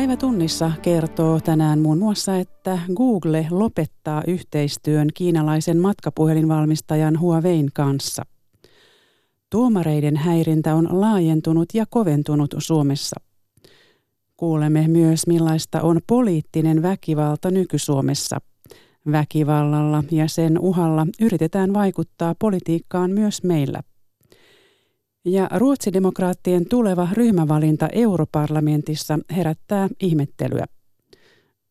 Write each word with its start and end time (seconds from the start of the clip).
Päivätunnissa 0.00 0.72
kertoo 0.82 1.40
tänään 1.40 1.80
muun 1.80 1.98
muassa, 1.98 2.36
että 2.36 2.78
Google 2.96 3.46
lopettaa 3.50 4.22
yhteistyön 4.26 5.08
kiinalaisen 5.14 5.78
matkapuhelinvalmistajan 5.78 7.20
Huawein 7.20 7.68
kanssa. 7.74 8.22
Tuomareiden 9.50 10.16
häirintä 10.16 10.74
on 10.74 10.88
laajentunut 10.90 11.68
ja 11.74 11.84
koventunut 11.90 12.54
Suomessa. 12.58 13.20
Kuulemme 14.36 14.88
myös, 14.88 15.26
millaista 15.26 15.82
on 15.82 16.00
poliittinen 16.06 16.82
väkivalta 16.82 17.50
nyky-Suomessa. 17.50 18.40
Väkivallalla 19.12 20.04
ja 20.10 20.28
sen 20.28 20.58
uhalla 20.58 21.06
yritetään 21.20 21.74
vaikuttaa 21.74 22.34
politiikkaan 22.38 23.10
myös 23.10 23.42
meillä. 23.42 23.82
Ja 25.24 25.48
ruotsidemokraattien 25.54 26.68
tuleva 26.68 27.08
ryhmävalinta 27.12 27.88
europarlamentissa 27.92 29.18
herättää 29.36 29.88
ihmettelyä. 30.00 30.64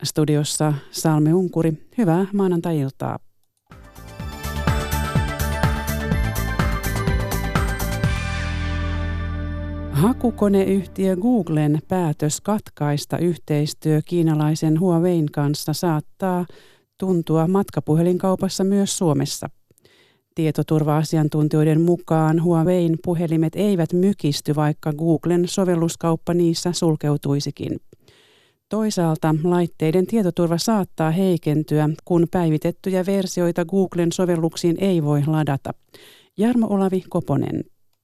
Studiossa 0.04 0.74
Salme 0.92 1.34
Unkuri, 1.34 1.88
hyvää 1.98 2.26
maanantai-iltaa. 2.34 3.20
Hakukoneyhtiö 9.92 11.16
Googlen 11.16 11.80
päätös 11.88 12.42
katkaista 12.42 13.18
yhteistyö 13.18 14.02
kiinalaisen 14.06 14.80
Huawein 14.80 15.26
kanssa 15.32 15.74
saattaa 15.74 16.46
tuntua 16.98 17.48
matkapuhelinkaupassa 17.48 18.64
myös 18.64 18.98
Suomessa. 18.98 19.50
Tietoturva-asiantuntijoiden 20.40 21.82
mukaan 21.82 22.44
Huawein 22.44 22.98
puhelimet 23.06 23.54
eivät 23.56 23.94
mykisty, 23.94 24.56
vaikka 24.56 24.94
Googlen 24.94 25.48
sovelluskauppa 25.48 26.34
niissä 26.34 26.72
sulkeutuisikin. 26.74 27.80
Toisaalta 28.70 29.36
laitteiden 29.44 30.08
tietoturva 30.08 30.58
saattaa 30.58 31.12
heikentyä, 31.12 31.90
kun 32.06 32.28
päivitettyjä 32.32 33.06
versioita 33.06 33.66
Googlen 33.66 34.12
sovelluksiin 34.12 34.76
ei 34.80 35.04
voi 35.04 35.24
ladata. 35.28 35.72
Jarmo 36.38 36.68
Olavi 36.70 37.04
Koponen. 37.10 37.64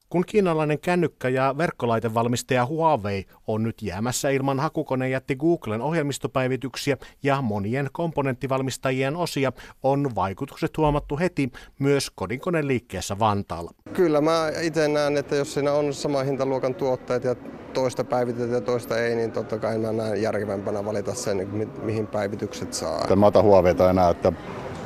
Kun 0.10 0.24
kiinalainen 0.26 0.80
kännykkä- 0.80 1.30
ja 1.30 1.56
verkkolaitevalmistaja 1.58 2.66
Huawei 2.66 3.26
on 3.48 3.64
nyt 3.64 3.82
jäämässä 3.82 4.30
ilman 4.30 4.60
hakukonejätti 4.60 5.36
Googlen 5.36 5.82
ohjelmistopäivityksiä 5.82 6.98
ja 7.24 7.42
monien 7.42 7.90
komponenttivalmistajien 7.92 9.16
osia, 9.16 9.52
on 9.84 10.10
vaikutukset 10.16 10.78
huomattu 10.78 11.18
heti 11.18 11.52
myös 11.80 12.12
kodinkoneliikkeessä 12.16 13.20
Vantaalla. 13.20 13.72
Kyllä 13.94 14.22
mä 14.22 14.52
itse 14.62 14.88
näen, 14.88 15.18
että 15.18 15.36
jos 15.36 15.54
siinä 15.54 15.74
on 15.74 15.94
sama 15.94 16.24
hintaluokan 16.24 16.76
tuotteet 16.76 17.24
ja 17.24 17.36
toista 17.74 18.04
päivitetään 18.04 18.52
ja 18.52 18.62
toista 18.62 18.98
ei, 18.98 19.16
niin 19.16 19.32
totta 19.32 19.60
kai 19.60 19.78
mä 19.78 19.92
näen 19.92 20.22
järkevämpänä 20.22 20.86
valita 20.86 21.16
sen, 21.16 21.68
mihin 21.84 22.08
päivitykset 22.08 22.74
saa. 22.74 23.16
Mä 23.16 23.26
otan 23.26 23.44
Huaweita 23.44 23.90
enää, 23.90 24.10
että 24.10 24.34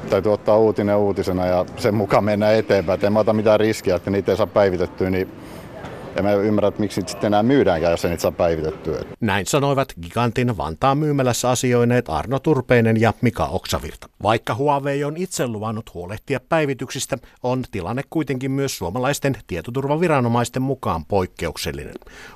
täytyy 0.09 0.33
ottaa 0.33 0.57
uutinen 0.57 0.97
uutisena 0.97 1.45
ja 1.45 1.65
sen 1.77 1.95
mukaan 1.95 2.23
mennä 2.23 2.51
eteenpäin. 2.51 2.97
Et 2.97 3.03
en 3.03 3.13
mä 3.13 3.19
ota 3.19 3.33
mitään 3.33 3.59
riskiä, 3.59 3.95
että 3.95 4.11
niitä 4.11 4.31
ei 4.31 4.37
saa 4.37 4.47
päivitettyä, 4.47 5.09
niin 5.09 5.31
en 6.15 6.23
mä 6.23 6.33
ymmärrä, 6.33 6.67
että 6.67 6.79
miksi 6.79 7.01
sitten 7.07 7.27
enää 7.27 7.43
myydäänkään, 7.43 7.91
jos 7.91 8.05
ei 8.05 8.11
niitä 8.11 8.21
saa 8.21 8.31
päivitettyä. 8.31 9.01
Näin 9.19 9.45
sanoivat 9.45 9.93
Gigantin 10.01 10.57
Vantaan 10.57 10.97
myymälässä 10.97 11.49
asioineet 11.49 12.09
Arno 12.09 12.39
Turpeinen 12.39 13.01
ja 13.01 13.13
Mika 13.21 13.45
Oksavirta. 13.45 14.09
Vaikka 14.23 14.55
Huawei 14.55 15.03
on 15.03 15.17
itse 15.17 15.47
luvannut 15.47 15.93
huolehtia 15.93 16.39
päivityksistä, 16.49 17.17
on 17.43 17.63
tilanne 17.71 18.01
kuitenkin 18.09 18.51
myös 18.51 18.77
suomalaisten 18.77 19.35
tietoturvaviranomaisten 19.47 20.61
mukaan 20.61 21.05
poikkeuksellinen. 21.05 21.95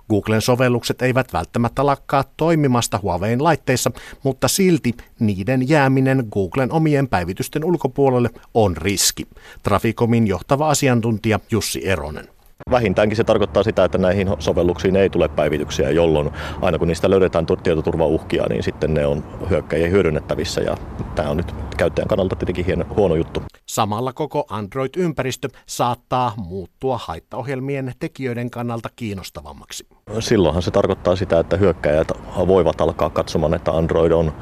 Googlen 0.09 0.41
sovellukset 0.41 1.02
eivät 1.02 1.33
välttämättä 1.33 1.85
lakkaa 1.85 2.23
toimimasta 2.37 2.99
Huawein 3.02 3.43
laitteissa, 3.43 3.92
mutta 4.23 4.48
silti 4.48 4.93
niiden 5.19 5.69
jääminen 5.69 6.27
Googlen 6.31 6.71
omien 6.71 7.08
päivitysten 7.08 7.65
ulkopuolelle 7.65 8.30
on 8.53 8.77
riski. 8.77 9.27
Traficomin 9.64 10.27
johtava 10.27 10.69
asiantuntija 10.69 11.39
Jussi 11.52 11.87
Eronen. 11.87 12.33
Vähintäänkin 12.71 13.17
se 13.17 13.23
tarkoittaa 13.23 13.63
sitä, 13.63 13.85
että 13.85 13.97
näihin 13.97 14.27
sovelluksiin 14.39 14.95
ei 14.95 15.09
tule 15.09 15.27
päivityksiä, 15.27 15.89
jolloin 15.89 16.31
aina 16.61 16.79
kun 16.79 16.87
niistä 16.87 17.09
löydetään 17.09 17.45
tietoturvauhkia, 17.63 18.45
niin 18.49 18.63
sitten 18.63 18.93
ne 18.93 19.05
on 19.05 19.23
hyökkäjien 19.49 19.91
hyödynnettävissä 19.91 20.61
ja 20.61 20.77
tämä 21.15 21.29
on 21.29 21.37
nyt 21.37 21.55
käyttäjän 21.77 22.07
kannalta 22.07 22.35
tietenkin 22.35 22.65
hieno, 22.65 22.85
huono 22.97 23.15
juttu. 23.15 23.43
Samalla 23.65 24.13
koko 24.13 24.45
Android-ympäristö 24.49 25.49
saattaa 25.65 26.33
muuttua 26.37 26.97
haittaohjelmien 26.97 27.93
tekijöiden 27.99 28.49
kannalta 28.49 28.89
kiinnostavammaksi. 28.95 29.87
Silloinhan 30.19 30.61
se 30.61 30.71
tarkoittaa 30.71 31.15
sitä, 31.15 31.39
että 31.39 31.58
hyökkäjät 31.58 32.08
voivat 32.47 32.81
alkaa 32.81 33.09
katsomaan, 33.09 33.53
että 33.53 33.71
Android 33.71 34.11
on 34.11 34.33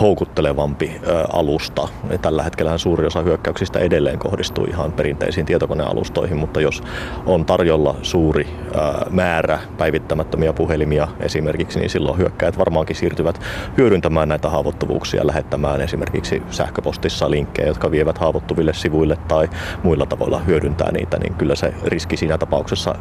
houkuttelevampi 0.00 1.00
alusta. 1.32 1.88
Tällä 2.22 2.42
hetkellä 2.42 2.78
suuri 2.78 3.06
osa 3.06 3.22
hyökkäyksistä 3.22 3.78
edelleen 3.78 4.18
kohdistuu 4.18 4.64
ihan 4.64 4.92
perinteisiin 4.92 5.46
tietokonealustoihin, 5.46 6.36
mutta 6.36 6.60
jos 6.60 6.82
on 7.26 7.44
tarjolla 7.44 7.94
suuri 8.02 8.48
määrä 9.10 9.58
päivittämättömiä 9.78 10.52
puhelimia 10.52 11.08
esimerkiksi, 11.20 11.78
niin 11.78 11.90
silloin 11.90 12.18
hyökkäjät 12.18 12.58
varmaankin 12.58 12.96
siirtyvät 12.96 13.40
hyödyntämään 13.78 14.28
näitä 14.28 14.48
haavoittuvuuksia, 14.50 15.26
lähettämään 15.26 15.80
esimerkiksi 15.80 16.42
sähköpostissa 16.50 17.30
linkkejä, 17.30 17.68
jotka 17.68 17.90
vievät 17.90 18.18
haavoittuville 18.18 18.74
sivuille 18.74 19.16
tai 19.28 19.48
muilla 19.82 20.06
tavoilla 20.06 20.38
hyödyntää 20.38 20.92
niitä, 20.92 21.18
niin 21.18 21.34
kyllä 21.34 21.54
se 21.54 21.74
riski 21.84 22.16
siinä 22.16 22.38
tapauksessa 22.38 22.94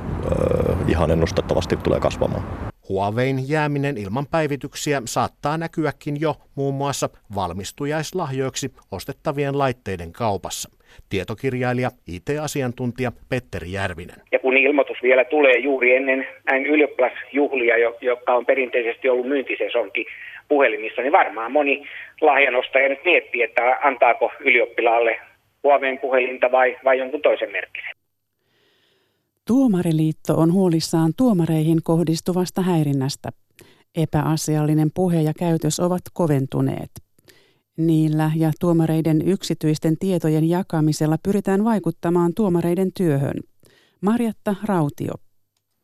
ihan 0.87 1.11
ennustettavasti 1.11 1.77
tulee 1.77 1.99
kasvamaan. 2.05 2.43
Huawein 2.89 3.37
jääminen 3.53 3.95
ilman 4.03 4.27
päivityksiä 4.31 4.97
saattaa 5.05 5.57
näkyäkin 5.57 6.15
jo 6.25 6.33
muun 6.55 6.75
muassa 6.81 7.07
valmistujaislahjoiksi 7.35 8.67
ostettavien 8.91 9.57
laitteiden 9.57 10.11
kaupassa. 10.11 10.69
Tietokirjailija, 11.09 11.89
IT-asiantuntija 12.15 13.11
Petteri 13.29 13.71
Järvinen. 13.71 14.19
Ja 14.31 14.39
kun 14.39 14.57
ilmoitus 14.57 14.97
vielä 15.03 15.23
tulee 15.25 15.57
juuri 15.59 15.95
ennen 15.95 16.27
näin 16.49 16.65
ylioppilasjuhlia, 16.65 17.75
joka 18.01 18.33
on 18.33 18.45
perinteisesti 18.45 19.09
ollut 19.09 19.27
myyntisesonkin 19.27 20.05
puhelimissa, 20.47 21.01
niin 21.01 21.19
varmaan 21.21 21.51
moni 21.51 21.83
lahjanostaja 22.21 22.89
nyt 22.89 23.05
miettii, 23.05 23.41
että 23.43 23.61
antaako 23.83 24.31
ylioppilaalle 24.39 25.19
Huaweiin 25.63 25.99
puhelinta 25.99 26.51
vai, 26.51 26.77
vai 26.83 26.97
jonkun 26.99 27.21
toisen 27.21 27.51
merkkisen. 27.51 28.04
Tuomariliitto 29.47 30.37
on 30.37 30.53
huolissaan 30.53 31.13
tuomareihin 31.17 31.83
kohdistuvasta 31.83 32.61
häirinnästä. 32.61 33.29
Epäasiallinen 33.95 34.91
puhe 34.93 35.21
ja 35.21 35.33
käytös 35.33 35.79
ovat 35.79 36.01
koventuneet. 36.13 36.91
Niillä 37.77 38.31
ja 38.35 38.51
tuomareiden 38.59 39.21
yksityisten 39.21 39.97
tietojen 39.97 40.49
jakamisella 40.49 41.17
pyritään 41.23 41.63
vaikuttamaan 41.63 42.33
tuomareiden 42.33 42.93
työhön. 42.93 43.39
Marjatta 44.01 44.55
Rautio. 44.63 45.13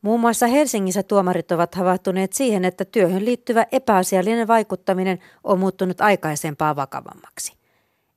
Muun 0.02 0.20
muassa 0.20 0.48
Helsingissä 0.48 1.04
tuomarit 1.04 1.52
ovat 1.52 1.76
havahtuneet 1.76 2.34
siihen, 2.34 2.66
että 2.66 2.86
työhön 2.86 3.26
liittyvä 3.26 3.66
epäasiallinen 3.72 4.48
vaikuttaminen 4.48 5.20
on 5.44 5.60
muuttunut 5.60 6.02
aikaisempaa 6.02 6.76
vakavammaksi. 6.76 7.54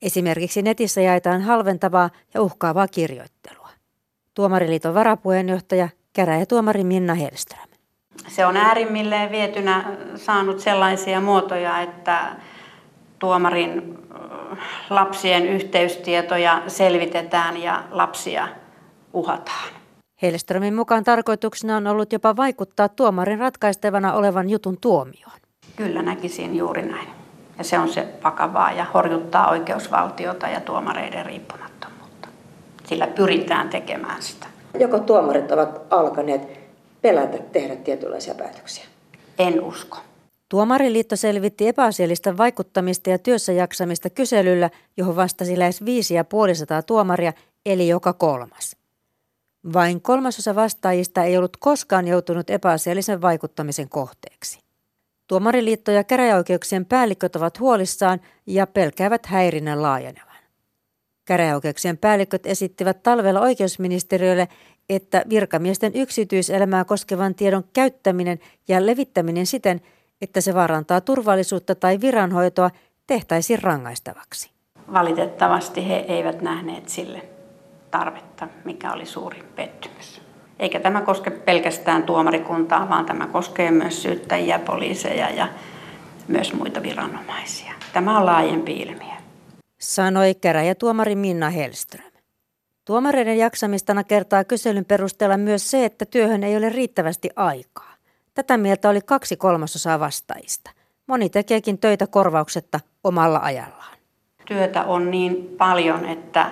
Esimerkiksi 0.03 0.63
netissä 0.63 1.01
jaetaan 1.01 1.43
halventavaa 1.43 2.11
ja 2.35 2.43
uhkaavaa 2.43 2.89
kirjoittelua. 2.89 3.64
Tuomariliiton 4.35 4.95
varapuheenjohtaja, 4.95 5.89
käräjätuomari 6.13 6.85
Minna 6.85 7.15
Helström. 7.15 7.69
Se 8.29 8.47
on 8.47 8.57
äärimmilleen 8.57 9.31
vietynä 9.31 9.85
saanut 10.17 10.61
sellaisia 10.61 11.21
muotoja, 11.21 11.81
että 11.81 12.37
tuomarin 13.19 13.99
lapsien 14.91 15.47
yhteystietoja 15.47 16.63
selvitetään 16.69 17.63
ja 17.63 17.85
lapsia 17.91 18.49
uhataan. 19.13 19.69
Helströmin 20.23 20.75
mukaan 20.75 21.05
tarkoituksena 21.05 21.77
on 21.77 21.87
ollut 21.87 22.13
jopa 22.13 22.37
vaikuttaa 22.37 22.89
tuomarin 22.89 23.39
ratkaistavana 23.39 24.13
olevan 24.13 24.51
jutun 24.51 24.79
tuomioon. 24.81 25.39
Kyllä 25.77 26.03
näkisin 26.03 26.57
juuri 26.57 26.83
näin. 26.83 27.09
Ja 27.59 27.65
se 27.65 27.79
on 27.79 27.89
se 27.89 28.09
vakavaa 28.25 28.73
ja 28.73 28.87
horjuttaa 28.95 29.51
oikeusvaltiota 29.51 30.49
ja 30.49 30.61
tuomareiden 30.61 31.27
riippumattomuutta 31.27 31.64
sillä 32.95 33.07
pyritään 33.07 33.69
tekemään 33.69 34.23
sitä. 34.23 34.47
Joko 34.81 34.99
tuomarit 34.99 35.53
ovat 35.53 35.81
alkaneet 35.91 36.61
pelätä 37.03 37.39
tehdä 37.39 37.77
tietynlaisia 37.77 38.35
päätöksiä? 38.35 38.85
En 39.39 39.65
usko. 39.65 39.99
Tuomariliitto 40.49 41.17
selvitti 41.17 41.69
epäasiallista 41.69 42.37
vaikuttamista 42.37 43.11
ja 43.11 43.19
työssä 43.19 43.53
jaksamista 43.53 44.11
kyselyllä, 44.11 44.71
johon 44.97 45.17
vastasi 45.17 45.59
lähes 45.59 45.85
550 45.85 46.83
tuomaria, 46.83 47.33
eli 47.67 47.89
joka 47.89 48.13
kolmas. 48.13 48.77
Vain 49.73 50.01
kolmasosa 50.01 50.55
vastaajista 50.55 51.25
ei 51.25 51.37
ollut 51.37 51.57
koskaan 51.57 52.09
joutunut 52.09 52.51
epäasiallisen 52.51 53.23
vaikuttamisen 53.23 53.89
kohteeksi. 53.89 54.59
Tuomariliitto 55.27 55.91
ja 55.91 56.05
käräjäoikeuksien 56.05 56.87
päälliköt 56.87 57.37
ovat 57.37 57.61
huolissaan 57.61 58.21
ja 58.47 58.67
pelkäävät 58.67 59.27
häirinnän 59.27 59.83
laajenevan. 59.83 60.34
Käräjäoikeuksien 61.25 61.99
päälliköt 61.99 62.47
esittivät 62.47 63.03
talvella 63.03 63.41
oikeusministeriölle, 63.41 64.49
että 64.89 65.25
virkamiesten 65.29 65.93
yksityiselämää 65.95 66.85
koskevan 66.85 67.35
tiedon 67.35 67.65
käyttäminen 67.73 68.39
ja 68.69 68.87
levittäminen 68.87 69.47
siten, 69.47 69.81
että 70.21 70.41
se 70.41 70.55
vaarantaa 70.55 71.01
turvallisuutta 71.01 71.75
tai 71.75 72.01
viranhoitoa, 72.01 72.71
tehtäisiin 73.07 73.63
rangaistavaksi. 73.63 74.51
Valitettavasti 74.93 75.89
he 75.89 75.97
eivät 75.97 76.43
nähneet 76.43 76.89
sille 76.89 77.23
tarvetta, 77.91 78.49
mikä 78.65 78.93
oli 78.93 79.07
suuri 79.07 79.43
pettymys. 79.57 80.23
Eikä 80.59 80.81
tämä 80.81 81.01
koske 81.01 81.31
pelkästään 81.31 82.03
tuomarikuntaa, 82.03 82.89
vaan 82.89 83.07
tämä 83.07 83.27
koskee 83.27 83.71
myös 83.71 84.03
syyttäjiä, 84.03 84.59
poliiseja 84.59 85.31
ja 85.31 85.49
myös 86.29 86.53
muita 86.53 86.83
viranomaisia. 86.83 87.73
Tämä 87.93 88.19
on 88.19 88.27
laajempi 88.27 88.73
ilmiö. 88.73 89.14
Sanoi 89.81 90.35
käräjätuomari 90.35 91.17
Minna 91.17 91.51
Hellström. 91.51 92.11
Tuomareiden 92.85 93.39
jaksamista 93.39 93.95
nakertaa 93.95 94.45
kyselyn 94.45 94.85
perusteella 94.85 95.37
myös 95.37 95.71
se, 95.71 95.85
että 95.85 96.07
työhön 96.07 96.45
ei 96.45 96.57
ole 96.57 96.69
riittävästi 96.69 97.31
aikaa. 97.37 97.95
Tätä 98.35 98.57
mieltä 98.57 98.89
oli 98.89 99.01
kaksi 99.01 99.37
kolmasosaa 99.37 100.01
vastaajista. 100.01 100.71
Moni 101.07 101.31
tekeekin 101.31 101.79
töitä 101.79 102.07
korvauksetta 102.07 102.81
omalla 103.05 103.41
ajallaan. 103.43 103.99
Työtä 104.45 104.85
on 104.85 105.11
niin 105.11 105.55
paljon, 105.59 106.05
että 106.05 106.51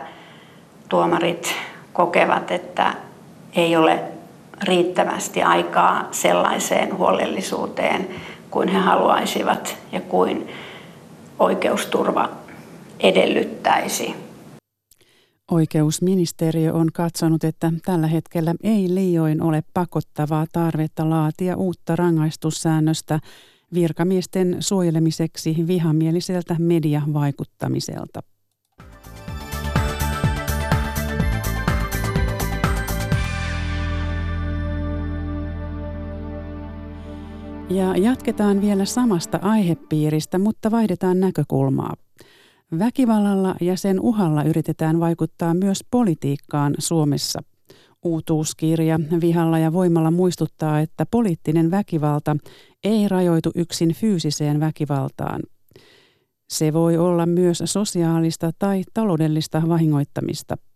tuomarit 0.89 1.55
kokevat, 1.93 2.51
että 2.51 2.95
ei 3.57 3.77
ole 3.77 4.03
riittävästi 4.63 5.43
aikaa 5.43 6.09
sellaiseen 6.11 6.99
huolellisuuteen 6.99 8.09
kuin 8.51 8.69
he 8.69 8.79
haluaisivat 8.79 9.77
ja 9.93 10.01
kuin 10.01 10.49
oikeusturva 11.39 12.42
edellyttäisi. 13.03 14.15
Oikeusministeriö 15.51 16.73
on 16.73 16.89
katsonut, 16.93 17.45
että 17.45 17.73
tällä 17.85 18.07
hetkellä 18.07 18.55
ei 18.63 18.95
liioin 18.95 19.43
ole 19.43 19.63
pakottavaa 19.75 20.47
tarvetta 20.53 21.11
laatia 21.11 21.57
uutta 21.57 21.97
rangaistussäännöstä 21.97 23.21
virkamiesten 23.75 24.57
suojelemiseksi 24.61 25.57
vihamieliseltä 25.67 26.57
mediavaikuttamiselta. 26.59 28.23
Ja 37.71 37.97
jatketaan 37.97 38.61
vielä 38.61 38.85
samasta 38.85 39.39
aihepiiristä, 39.43 40.39
mutta 40.39 40.71
vaihdetaan 40.71 41.21
näkökulmaa. 41.21 41.95
Väkivallalla 42.79 43.55
ja 43.61 43.77
sen 43.77 44.01
uhalla 44.01 44.43
yritetään 44.43 45.01
vaikuttaa 45.01 45.55
myös 45.55 45.85
politiikkaan 45.91 46.75
Suomessa. 46.79 47.43
Uutuuskirja 48.05 49.01
Vihalla 49.21 49.59
ja 49.59 49.73
voimalla 49.73 50.11
muistuttaa, 50.11 50.81
että 50.81 51.07
poliittinen 51.11 51.71
väkivalta 51.71 52.37
ei 52.85 53.09
rajoitu 53.09 53.51
yksin 53.55 53.95
fyysiseen 53.95 54.61
väkivaltaan. 54.61 55.43
Se 56.49 56.73
voi 56.73 56.97
olla 56.97 57.27
myös 57.27 57.63
sosiaalista 57.65 58.51
tai 58.59 58.83
taloudellista 58.95 59.63
vahingoittamista– 59.69 60.57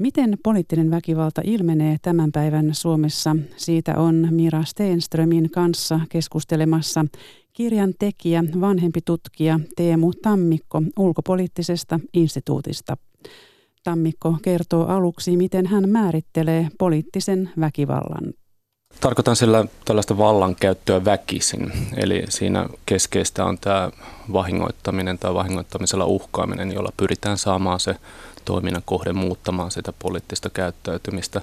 Miten 0.00 0.38
poliittinen 0.42 0.90
väkivalta 0.90 1.40
ilmenee 1.44 1.96
tämän 2.02 2.32
päivän 2.32 2.74
Suomessa? 2.74 3.36
Siitä 3.56 3.98
on 3.98 4.28
Mira 4.30 4.64
Steenströmin 4.64 5.50
kanssa 5.50 6.00
keskustelemassa 6.08 7.04
kirjan 7.52 7.94
tekijä, 7.98 8.44
vanhempi 8.60 9.00
tutkija 9.04 9.60
Teemu 9.76 10.12
Tammikko 10.22 10.82
ulkopoliittisesta 10.98 12.00
instituutista. 12.14 12.96
Tammikko 13.84 14.36
kertoo 14.42 14.86
aluksi, 14.86 15.36
miten 15.36 15.66
hän 15.66 15.88
määrittelee 15.88 16.68
poliittisen 16.78 17.50
väkivallan. 17.60 18.32
Tarkoitan 19.00 19.36
sillä 19.36 19.64
tällaista 19.84 20.18
vallankäyttöä 20.18 21.04
väkisin, 21.04 21.72
eli 21.96 22.24
siinä 22.28 22.68
keskeistä 22.86 23.44
on 23.44 23.58
tämä 23.58 23.90
vahingoittaminen 24.32 25.18
tai 25.18 25.34
vahingoittamisella 25.34 26.04
uhkaaminen, 26.04 26.72
jolla 26.72 26.92
pyritään 26.96 27.38
saamaan 27.38 27.80
se 27.80 27.96
toiminnan 28.44 28.82
kohde 28.84 29.12
muuttamaan 29.12 29.70
sitä 29.70 29.92
poliittista 29.98 30.50
käyttäytymistä 30.50 31.40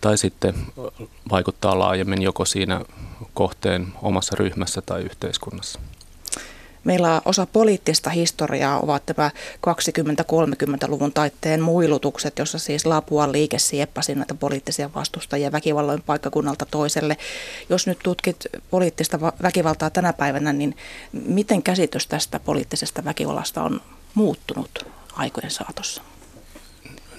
tai 0.00 0.18
sitten 0.18 0.54
vaikuttaa 1.30 1.78
laajemmin 1.78 2.22
joko 2.22 2.44
siinä 2.44 2.80
kohteen 3.34 3.86
omassa 4.02 4.36
ryhmässä 4.36 4.82
tai 4.82 5.02
yhteiskunnassa. 5.02 5.80
Meillä 6.84 7.22
osa 7.24 7.46
poliittista 7.46 8.10
historiaa 8.10 8.80
ovat 8.80 9.06
tämä 9.06 9.30
20-30-luvun 9.66 11.12
taitteen 11.12 11.62
muilutukset, 11.62 12.38
jossa 12.38 12.58
siis 12.58 12.86
Lapuan 12.86 13.32
liike 13.32 13.58
sieppasi 13.58 14.14
näitä 14.14 14.34
poliittisia 14.34 14.90
vastustajia 14.94 15.52
väkivalloin 15.52 16.02
paikkakunnalta 16.02 16.66
toiselle. 16.70 17.16
Jos 17.68 17.86
nyt 17.86 17.98
tutkit 18.02 18.46
poliittista 18.70 19.20
väkivaltaa 19.20 19.90
tänä 19.90 20.12
päivänä, 20.12 20.52
niin 20.52 20.76
miten 21.12 21.62
käsitys 21.62 22.06
tästä 22.06 22.40
poliittisesta 22.40 23.04
väkivallasta 23.04 23.62
on 23.62 23.80
muuttunut 24.14 24.86
aikojen 25.12 25.50
saatossa? 25.50 26.02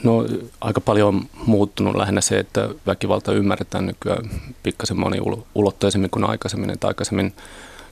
No 0.03 0.25
aika 0.62 0.81
paljon 0.81 1.07
on 1.07 1.30
muuttunut 1.45 1.95
lähinnä 1.95 2.21
se, 2.21 2.39
että 2.39 2.69
väkivalta 2.88 3.33
ymmärretään 3.33 3.86
nykyään 3.86 4.30
pikkasen 4.63 5.00
moniulotteisemmin 5.00 6.09
kuin 6.09 6.24
aikaisemmin. 6.24 6.69
Että 6.69 6.88
aikaisemmin 6.88 7.33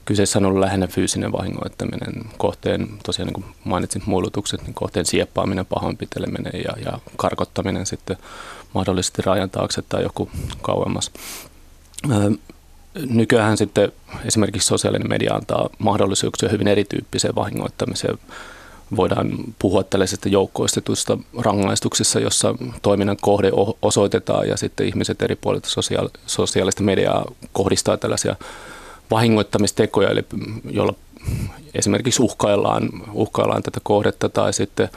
kyseessä 0.04 0.38
on 0.38 0.44
ollut 0.44 0.60
lähinnä 0.60 0.86
fyysinen 0.86 1.32
vahingoittaminen, 1.32 2.24
kohteen, 2.38 2.88
tosiaan 3.02 3.26
niin 3.26 3.34
kuin 3.34 3.44
mainitsin 3.64 4.02
muilutukset, 4.06 4.62
niin 4.62 4.74
kohteen 4.74 5.06
sieppaaminen, 5.06 5.66
pahoinpiteleminen 5.66 6.52
ja, 6.64 6.82
ja 6.84 6.98
karkottaminen 7.16 7.86
sitten 7.86 8.16
mahdollisesti 8.74 9.22
rajan 9.22 9.50
taakse 9.50 9.82
tai 9.82 10.02
joku 10.02 10.30
kauemmas. 10.62 11.10
Nykyään 12.94 13.56
sitten 13.56 13.92
esimerkiksi 14.24 14.68
sosiaalinen 14.68 15.08
media 15.08 15.34
antaa 15.34 15.70
mahdollisuuksia 15.78 16.48
hyvin 16.48 16.68
erityyppiseen 16.68 17.34
vahingoittamiseen 17.34 18.18
voidaan 18.96 19.30
puhua 19.58 19.84
tällaisesta 19.84 20.28
joukkoistetusta 20.28 21.18
rangaistuksessa, 21.38 22.20
jossa 22.20 22.54
toiminnan 22.82 23.16
kohde 23.20 23.50
osoitetaan 23.82 24.48
ja 24.48 24.56
sitten 24.56 24.86
ihmiset 24.86 25.22
eri 25.22 25.36
puolilta 25.36 25.68
sosiaali- 25.68 26.10
sosiaalista 26.26 26.82
mediaa 26.82 27.24
kohdistaa 27.52 27.96
tällaisia 27.96 28.36
vahingoittamistekoja, 29.10 30.08
eli 30.08 30.24
jolla 30.70 30.94
esimerkiksi 31.74 32.22
uhkaillaan, 32.22 32.88
uhkaillaan 33.12 33.62
tätä 33.62 33.80
kohdetta 33.82 34.28
tai 34.28 34.52
sitten 34.52 34.88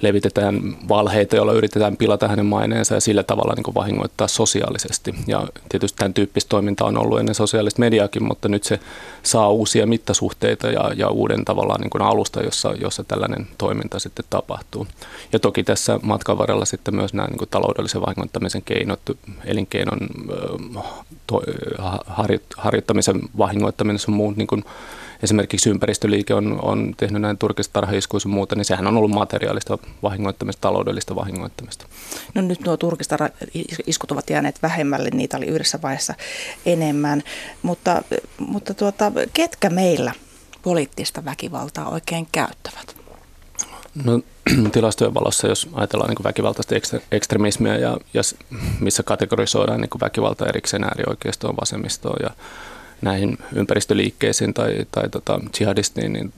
levitetään 0.00 0.76
valheita, 0.88 1.36
joilla 1.36 1.52
yritetään 1.52 1.96
pilata 1.96 2.28
hänen 2.28 2.46
maineensa 2.46 2.94
ja 2.94 3.00
sillä 3.00 3.22
tavalla 3.22 3.54
niin 3.54 3.74
vahingoittaa 3.74 4.28
sosiaalisesti. 4.28 5.14
Ja 5.26 5.46
tietysti 5.68 5.98
tämän 5.98 6.14
tyyppistä 6.14 6.48
toimintaa 6.48 6.88
on 6.88 6.98
ollut 6.98 7.20
ennen 7.20 7.34
sosiaalista 7.34 7.80
mediaakin, 7.80 8.24
mutta 8.24 8.48
nyt 8.48 8.64
se 8.64 8.80
saa 9.22 9.50
uusia 9.50 9.86
mittasuhteita 9.86 10.66
ja, 10.66 10.90
ja 10.96 11.08
uuden 11.08 11.44
tavallaan 11.44 11.80
niin 11.80 12.02
alusta, 12.02 12.42
jossa, 12.42 12.72
jossa 12.80 13.04
tällainen 13.04 13.46
toiminta 13.58 13.98
sitten 13.98 14.24
tapahtuu. 14.30 14.86
Ja 15.32 15.38
toki 15.38 15.62
tässä 15.62 16.00
matkan 16.02 16.38
varrella 16.38 16.64
sitten 16.64 16.94
myös 16.94 17.14
nämä 17.14 17.28
niin 17.28 17.48
taloudellisen 17.50 18.00
vahingoittamisen 18.00 18.62
keinot, 18.62 19.00
elinkeinon 19.44 19.98
to, 21.26 21.42
harjoittamisen 22.56 23.20
vahingoittaminen 23.38 23.98
sun 23.98 24.14
muut 24.14 24.36
niin 24.36 24.64
esimerkiksi 25.22 25.70
ympäristöliike 25.70 26.34
on, 26.34 26.58
on 26.62 26.94
tehnyt 26.96 27.22
näin 27.22 27.38
turkistarhaiskuissa 27.38 28.28
muuta, 28.28 28.56
niin 28.56 28.64
sehän 28.64 28.86
on 28.86 28.96
ollut 28.96 29.10
materiaalista 29.10 29.78
vahingoittamista, 30.02 30.60
taloudellista 30.60 31.16
vahingoittamista. 31.16 31.86
No 32.34 32.42
nyt 32.42 32.60
nuo 32.60 32.76
turkistarhaiskut 32.76 34.10
ovat 34.10 34.30
jääneet 34.30 34.62
vähemmälle, 34.62 35.10
niitä 35.10 35.36
oli 35.36 35.46
yhdessä 35.46 35.78
vaiheessa 35.82 36.14
enemmän, 36.66 37.22
mutta, 37.62 38.02
mutta 38.38 38.74
tuota, 38.74 39.12
ketkä 39.32 39.70
meillä 39.70 40.12
poliittista 40.62 41.24
väkivaltaa 41.24 41.88
oikein 41.88 42.28
käyttävät? 42.32 42.96
No 44.04 44.20
tilastojen 44.72 45.14
valossa, 45.14 45.46
jos 45.46 45.68
ajatellaan 45.72 46.10
niin 46.10 46.24
väkivaltaista 46.24 46.74
ekstremismiä 47.12 47.76
ja, 47.76 47.96
ja 48.14 48.22
missä 48.80 49.02
kategorisoidaan 49.02 49.80
niin 49.80 50.00
väkivalta 50.00 50.46
erikseen 50.46 50.84
äärioikeistoon, 50.84 51.56
vasemmistoon 51.60 52.16
ja 52.22 52.30
näihin 53.02 53.38
ympäristöliikkeisiin 53.54 54.54
tai, 54.54 54.86
tai 54.92 55.08
tota, 55.08 55.40
jihadistiin, 55.60 56.12
niin 56.12 56.32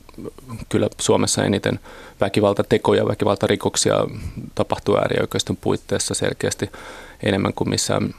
kyllä 0.68 0.88
Suomessa 1.00 1.44
eniten 1.44 1.80
väkivaltatekoja, 2.20 3.08
väkivaltarikoksia 3.08 3.94
tapahtuu 4.54 4.96
äärioikeiston 4.96 5.56
puitteissa 5.56 6.14
selkeästi 6.14 6.70
enemmän 7.22 7.54
kuin 7.54 7.70
missään 7.70 8.14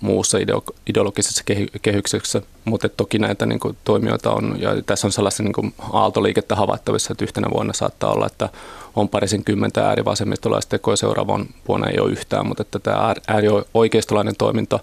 muussa 0.00 0.38
ideologisessa 0.86 1.44
kehyksessä, 1.82 2.42
mutta 2.64 2.88
toki 2.88 3.18
näitä 3.18 3.46
niin 3.46 3.60
kuin, 3.60 3.76
toimijoita 3.84 4.30
on, 4.30 4.56
ja 4.58 4.82
tässä 4.86 5.06
on 5.06 5.12
sellaista 5.12 5.42
niin 5.42 5.52
kuin, 5.52 5.74
aaltoliikettä 5.92 6.56
havaittavissa, 6.56 7.12
että 7.12 7.24
yhtenä 7.24 7.50
vuonna 7.50 7.72
saattaa 7.72 8.12
olla, 8.12 8.26
että 8.26 8.48
on 8.96 9.08
parisin 9.08 9.44
kymmentä 9.44 9.88
äärivasemmistolaista 9.88 10.70
tekoa, 10.70 10.96
seuraavan 10.96 11.46
vuonna 11.68 11.90
ei 11.90 12.00
ole 12.00 12.12
yhtään, 12.12 12.46
mutta 12.46 12.62
että 12.62 12.78
tämä 12.78 13.14
äärioikeistolainen 13.28 14.36
toiminta 14.38 14.78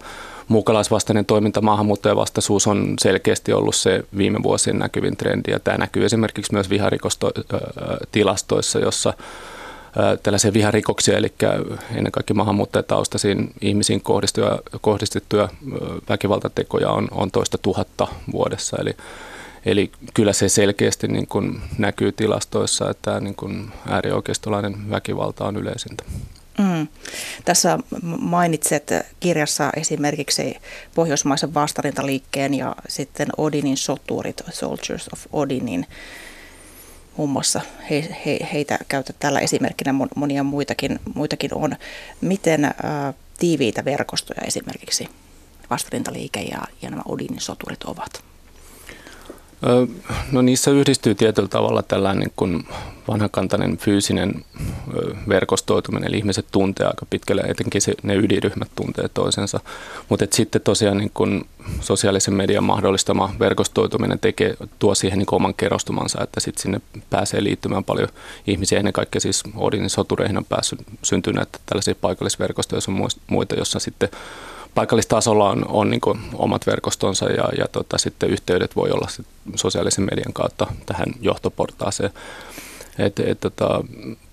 muukalaisvastainen 0.50 1.26
toiminta, 1.26 1.62
maahanmuuttajavastaisuus 1.62 2.68
on 2.68 2.94
selkeästi 3.00 3.54
ollut 3.54 3.76
se 3.76 4.04
viime 4.18 4.44
vuosien 4.44 4.80
näkyvin 4.80 5.18
trendi. 5.18 5.52
Ja 5.52 5.60
tämä 5.60 5.78
näkyy 5.78 6.06
esimerkiksi 6.06 6.54
myös 6.54 6.70
viharikostilastoissa, 6.70 8.80
jossa 8.80 9.14
tällaisia 10.24 10.54
viharikoksia, 10.54 11.18
eli 11.18 11.34
ennen 11.96 12.12
kaikkea 12.12 12.36
maahanmuuttajataustaisiin 12.36 13.54
ihmisiin 13.62 14.02
kohdistettuja, 14.02 14.60
kohdistettuja 14.82 15.50
väkivaltatekoja 16.10 16.90
on, 16.90 17.08
on 17.12 17.32
toista 17.32 17.58
tuhatta 17.58 18.08
vuodessa. 18.32 18.78
Eli, 18.80 18.96
Eli 19.66 19.92
kyllä 20.14 20.34
se 20.34 20.50
selkeästi 20.50 21.08
niin 21.08 21.28
kuin 21.28 21.62
näkyy 21.78 22.12
tilastoissa, 22.12 22.90
että 22.90 23.20
niin 23.20 23.36
kuin 23.36 23.72
äärioikeistolainen 23.88 24.90
väkivalta 24.90 25.46
on 25.46 25.58
yleisintä. 25.58 26.04
Mm. 26.60 26.88
Tässä 27.46 27.80
mainitset 28.20 28.92
kirjassa 29.20 29.70
esimerkiksi 29.76 30.56
pohjoismaisen 30.96 31.54
vastarintaliikkeen 31.54 32.54
ja 32.54 32.76
sitten 32.88 33.28
Odinin 33.38 33.78
soturit, 33.78 34.42
Soldiers 34.52 35.10
of 35.14 35.26
Odinin 35.34 35.86
muun 37.18 37.30
muassa 37.30 37.62
he, 37.90 38.16
he, 38.26 38.40
heitä 38.54 38.80
käytät 38.88 39.16
tällä 39.20 39.40
esimerkkinä, 39.40 39.94
monia 40.16 40.44
muitakin, 40.44 41.00
muitakin 41.16 41.54
on. 41.54 41.76
Miten 42.22 42.66
äh, 42.66 42.74
tiiviitä 43.40 43.86
verkostoja 43.86 44.42
esimerkiksi 44.48 45.08
vastarintaliike 45.70 46.42
ja, 46.42 46.62
ja 46.82 46.90
nämä 46.90 47.02
Odinin 47.06 47.42
soturit 47.42 47.84
ovat? 47.84 48.29
No 50.32 50.42
niissä 50.42 50.72
yhdistyy 50.72 51.16
tietyllä 51.16 51.48
tavalla 51.48 51.84
tällainen 51.84 52.20
niin 52.20 52.34
kuin 52.36 52.68
vanhakantainen 53.08 53.78
fyysinen 53.78 54.46
verkostoituminen, 55.30 56.08
eli 56.08 56.18
ihmiset 56.18 56.46
tuntee 56.52 56.88
aika 56.88 57.06
pitkälle, 57.10 57.42
etenkin 57.42 57.82
se, 57.82 57.94
ne 58.04 58.16
ydinryhmät 58.16 58.72
tuntee 58.76 59.10
toisensa. 59.14 59.60
Mutta 60.10 60.26
sitten 60.32 60.62
tosiaan 60.62 60.98
niin 60.98 61.12
kun 61.14 61.46
sosiaalisen 61.82 62.34
median 62.34 62.64
mahdollistama 62.64 63.36
verkostoituminen 63.40 64.20
tekee, 64.20 64.56
tuo 64.80 64.96
siihen 64.96 65.20
niin 65.20 65.28
oman 65.32 65.54
kerrostumansa, 65.54 66.24
että 66.24 66.40
sitten 66.40 66.62
sinne 66.62 66.82
pääsee 67.10 67.44
liittymään 67.44 67.84
paljon 67.84 68.10
ihmisiä. 68.48 68.80
Ennen 68.80 68.94
kaikkea 68.94 69.22
siis 69.22 69.44
Odinin 69.56 69.90
sotureihin 69.90 70.38
on 70.38 70.46
päässyt 70.46 70.80
syntyneet 71.04 71.62
tällaisia 71.66 71.96
paikallisverkostoja, 72.02 72.82
on 72.88 73.10
muita, 73.28 73.56
jossa 73.56 73.80
sitten 73.80 74.10
paikallistasolla 74.76 75.50
on, 75.50 75.66
on 75.68 75.90
niin 75.90 76.02
omat 76.34 76.68
verkostonsa 76.68 77.30
ja, 77.30 77.50
ja 77.58 77.68
tota, 77.72 77.98
sitten 77.98 78.30
yhteydet 78.30 78.76
voi 78.76 78.90
olla 78.92 79.08
sit 79.08 79.26
sosiaalisen 79.56 80.06
median 80.06 80.34
kautta 80.34 80.68
tähän 80.86 81.08
johtoportaaseen. 81.22 82.12
Et, 83.00 83.20
et, 83.20 83.40
tota, 83.40 83.84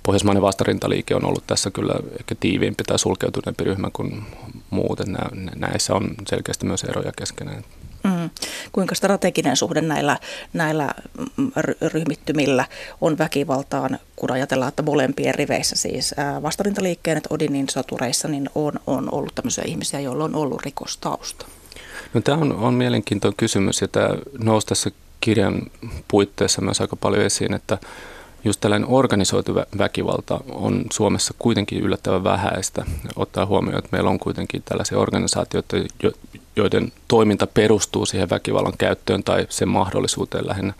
Pohjoismainen 0.02 0.43
vastarintaliike 0.43 1.14
on 1.14 1.25
ollut 1.25 1.47
tässä 1.47 1.71
kyllä 1.71 1.95
ehkä 2.21 2.35
tiiviimpi 2.40 2.85
tai 2.85 2.99
sulkeutuneempi 2.99 3.64
ryhmä 3.64 3.90
kuin 3.93 4.23
muuten. 4.71 5.19
Näissä 5.57 5.95
on 5.95 6.14
selkeästi 6.28 6.66
myös 6.66 6.85
eroja 6.85 7.12
keskenään. 7.16 7.64
Mm. 8.06 8.30
Kuinka 8.72 8.94
strateginen 8.94 9.56
suhde 9.56 9.80
näillä, 9.80 10.18
näillä 10.52 10.94
ryhmittymillä 11.92 12.64
on 13.00 13.18
väkivaltaan, 13.18 13.98
kun 14.16 14.32
ajatellaan, 14.32 14.68
että 14.68 14.82
molempien 14.82 15.34
riveissä 15.34 15.76
siis 15.76 16.14
vastarintaliikkeen, 16.42 17.16
että 17.16 17.34
Odinin 17.34 17.68
sotureissa, 17.68 18.28
niin 18.28 18.50
on, 18.54 18.72
on 18.86 19.08
ollut 19.14 19.34
tämmöisiä 19.34 19.64
ihmisiä, 19.66 20.00
joilla 20.00 20.25
on 20.25 20.34
ollut 20.34 20.62
rikostausta? 20.62 21.46
No, 22.14 22.20
tämä 22.20 22.38
on, 22.38 22.52
on 22.52 22.75
mielenkiintoinen 22.75 23.36
kysymys 23.36 23.80
ja 23.80 23.88
tämä 23.88 24.08
nousi 24.38 24.66
tässä 24.66 24.90
kirjan 25.20 25.62
puitteissa 26.08 26.62
myös 26.62 26.80
aika 26.80 26.96
paljon 26.96 27.25
esiin, 27.25 27.54
että 27.54 27.78
just 28.44 28.60
tällainen 28.60 28.88
organisoitu 28.88 29.54
väkivalta 29.54 30.40
on 30.48 30.84
Suomessa 30.92 31.34
kuitenkin 31.38 31.82
yllättävän 31.82 32.25
vähäistä, 32.25 32.84
ottaa 33.16 33.46
huomioon, 33.46 33.78
että 33.78 33.88
meillä 33.92 34.10
on 34.10 34.18
kuitenkin 34.18 34.62
tällaisia 34.64 34.98
organisaatioita, 34.98 35.76
joiden 36.56 36.92
toiminta 37.08 37.46
perustuu 37.46 38.06
siihen 38.06 38.30
väkivallan 38.30 38.76
käyttöön 38.78 39.25
tai 39.25 39.46
sen 39.48 39.68
mahdollisuuteen 39.68 40.46
lähinnä. 40.46 40.75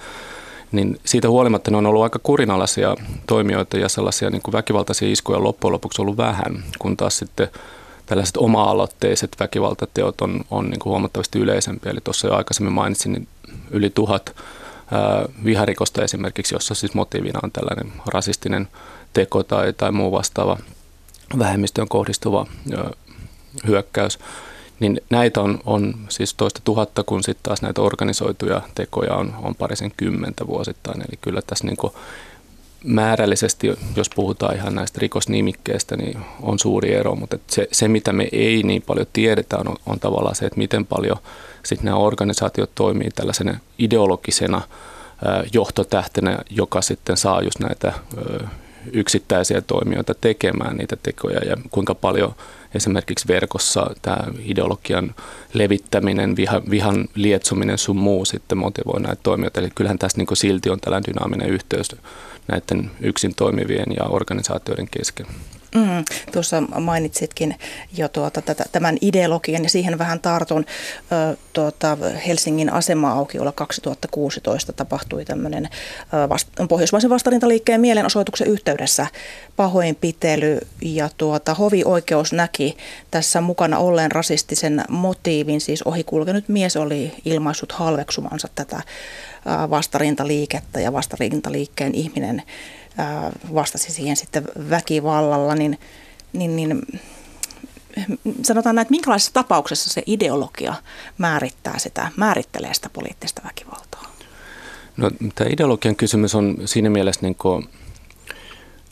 Niin 0.73 1.01
siitä 1.05 1.29
huolimatta 1.29 1.71
ne 1.71 1.77
on 1.77 1.87
ollut 1.87 2.03
aika 2.03 2.19
kurinalaisia 2.23 2.97
toimijoita 3.27 3.77
ja 3.77 3.89
sellaisia 3.89 4.31
niin 4.31 4.43
kuin 4.43 4.53
väkivaltaisia 4.53 5.13
iskuja 5.13 5.43
loppujen 5.43 5.73
lopuksi 5.73 6.03
ollut 6.03 6.17
vähän, 6.17 6.65
kun 6.79 6.97
taas 6.97 7.19
sitten 7.19 7.49
tällaiset 8.07 8.37
oma-aloitteiset 8.37 9.37
väkivaltateot 9.41 10.21
on, 10.21 10.41
on 10.51 10.71
niin 10.71 10.79
kuin 10.79 10.91
huomattavasti 10.91 11.39
yleisempiä. 11.39 11.93
Eli 11.93 12.01
tuossa 12.05 12.27
jo 12.27 12.35
aikaisemmin 12.35 12.73
mainitsin, 12.73 13.13
niin 13.13 13.29
yli 13.71 13.91
tuhat 13.91 14.37
viharikosta 15.45 16.05
esimerkiksi, 16.05 16.55
jossa 16.55 16.75
siis 16.75 16.95
motiivina 16.95 17.41
on 17.43 17.53
tällainen 17.53 17.93
rasistinen 18.07 18.69
teko 19.13 19.43
tai, 19.43 19.73
tai 19.73 19.93
muu 19.93 20.13
vastaava 20.13 20.59
vähemmistöön 21.39 21.89
kohdistuva 21.89 22.47
ö, 22.73 22.91
hyökkäys, 23.67 24.19
niin 24.81 25.01
näitä 25.11 25.41
on, 25.41 25.59
on 25.67 25.95
siis 26.09 26.35
toista 26.35 26.61
tuhatta, 26.65 27.03
kun 27.03 27.23
sitten 27.23 27.43
taas 27.43 27.63
näitä 27.63 27.83
organisoituja 27.83 28.63
tekoja 28.75 29.15
on, 29.15 29.35
on 29.43 29.55
parisen 29.55 29.93
kymmentä 29.97 30.47
vuosittain. 30.47 31.01
Eli 31.01 31.19
kyllä 31.21 31.43
tässä 31.47 31.67
niin 31.67 31.93
määrällisesti, 32.85 33.79
jos 33.97 34.11
puhutaan 34.15 34.57
ihan 34.57 34.75
näistä 34.75 34.99
rikosnimikkeistä, 35.01 35.97
niin 35.97 36.19
on 36.43 36.59
suuri 36.59 36.95
ero, 36.95 37.15
mutta 37.15 37.39
se, 37.47 37.69
se, 37.73 37.89
mitä 37.89 38.13
me 38.13 38.29
ei 38.33 38.63
niin 38.63 38.83
paljon 38.83 39.07
tiedetä, 39.13 39.57
on, 39.59 39.77
on 39.87 40.01
tavallaan 40.01 40.35
se, 40.35 40.47
että 40.47 40.59
miten 40.59 40.87
paljon 40.87 41.17
sitten 41.63 41.85
nämä 41.85 41.97
organisaatiot 41.97 42.71
toimii 42.75 43.11
tällaisena 43.15 43.59
ideologisena 43.79 44.63
johtotähtenä, 45.53 46.39
joka 46.51 46.83
sitten 46.83 47.17
saa 47.17 47.43
just 47.43 47.61
näitä 47.61 47.93
yksittäisiä 48.93 49.61
toimijoita 49.61 50.15
tekemään 50.15 50.77
niitä 50.77 50.97
tekoja 51.03 51.41
ja 51.41 51.57
kuinka 51.71 51.95
paljon 51.95 52.35
esimerkiksi 52.75 53.29
verkossa 53.29 53.91
tämä 54.03 54.19
ideologian 54.45 55.15
levittäminen, 55.53 56.37
vihan, 56.37 56.63
vihan 56.71 57.09
lietsuminen 57.15 57.79
sun 57.79 57.97
muu 57.97 58.25
sitten 58.25 58.59
motivoi 58.59 59.01
näitä 59.01 59.21
toimijoita. 59.23 59.61
Eli 59.61 59.71
kyllähän 59.75 59.99
tässä 59.99 60.19
niin 60.19 60.37
silti 60.37 60.71
on 60.71 60.81
tällainen 60.81 61.07
dynaaminen 61.07 61.51
yhteys 61.51 61.97
näiden 62.49 62.91
yksin 63.01 63.35
toimivien 63.35 63.97
ja 63.97 64.05
organisaatioiden 64.05 64.89
kesken. 64.91 65.27
Mm, 65.77 66.05
tuossa 66.33 66.61
mainitsitkin 66.61 67.55
jo 67.97 68.09
tuota, 68.09 68.43
tätä, 68.43 68.65
tämän 68.73 68.97
ideologian 69.01 69.63
ja 69.63 69.71
siihen 69.71 69.99
vähän 69.99 70.21
tartun. 70.21 70.67
Ö, 71.13 71.37
tuota, 71.53 71.99
Helsingin 72.27 72.73
asema-aukiolla 72.73 73.53
2016 73.53 74.73
tapahtui 74.73 75.25
tämmöinen 75.25 75.69
vast, 76.29 76.49
pohjoismaisen 76.69 77.11
vastarintaliikkeen 77.11 77.81
mielenosoituksen 77.81 78.47
yhteydessä 78.47 79.07
pahoinpitely 79.57 80.59
ja 80.83 81.11
tuota, 81.17 81.55
hovioikeus 81.55 82.33
näki 82.33 82.77
tässä 83.11 83.41
mukana 83.41 83.79
olleen 83.79 84.13
rasistisen 84.13 84.85
motiivin, 84.89 85.61
siis 85.61 85.83
ohikulkenut 85.83 86.49
mies 86.49 86.77
oli 86.77 87.13
ilmaissut 87.25 87.73
halveksumansa 87.73 88.49
tätä 88.55 88.83
vastarintaliikettä 89.71 90.81
ja 90.81 90.93
vastarintaliikkeen 90.93 91.95
ihminen 91.95 92.43
vastasi 93.55 93.93
siihen 93.93 94.17
sitten 94.17 94.45
väkivallalla, 94.71 95.55
niin, 95.55 95.79
niin, 96.33 96.57
niin 96.57 96.83
sanotaan 98.43 98.75
näin, 98.75 98.83
että 98.83 98.93
minkälaisessa 98.93 99.33
tapauksessa 99.33 99.91
se 99.91 100.03
ideologia 100.07 100.75
määrittää 101.19 101.79
sitä, 101.79 102.11
määrittelee 102.17 102.75
sitä 102.75 102.91
poliittista 102.93 103.43
väkivaltaa? 103.45 104.13
No, 104.97 105.11
tämä 105.35 105.51
ideologian 105.51 105.97
kysymys 105.97 106.35
on 106.35 106.57
siinä 106.65 106.91
mielessä 106.91 107.23
niin 107.23 107.35
kuin 107.35 107.69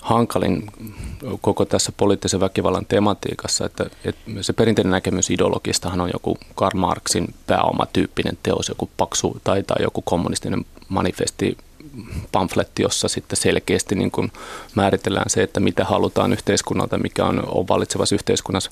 hankalin 0.04 0.66
koko 1.40 1.64
tässä 1.64 1.92
poliittisen 1.96 2.40
väkivallan 2.40 2.86
tematiikassa, 2.86 3.66
että, 3.66 3.86
että 4.04 4.20
se 4.40 4.52
perinteinen 4.52 4.90
näkemys 4.90 5.30
ideologistahan 5.30 6.00
on 6.00 6.10
joku 6.12 6.38
Karl 6.54 6.78
Marxin 6.78 7.34
pääomatyyppinen 7.46 8.38
teos, 8.42 8.68
joku 8.68 8.90
paksu 8.96 9.40
tai, 9.44 9.62
tai 9.62 9.82
joku 9.82 10.02
kommunistinen 10.02 10.64
manifesti 10.88 11.56
pamfletti, 12.32 12.82
jossa 12.82 13.08
sitten 13.08 13.36
selkeästi 13.36 13.94
niin 13.94 14.10
kuin 14.10 14.32
määritellään 14.74 15.30
se, 15.30 15.42
että 15.42 15.60
mitä 15.60 15.84
halutaan 15.84 16.32
yhteiskunnalta, 16.32 16.98
mikä 16.98 17.24
on, 17.24 17.48
on 17.48 17.68
vallitsevassa 17.68 18.14
yhteiskunnassa 18.14 18.70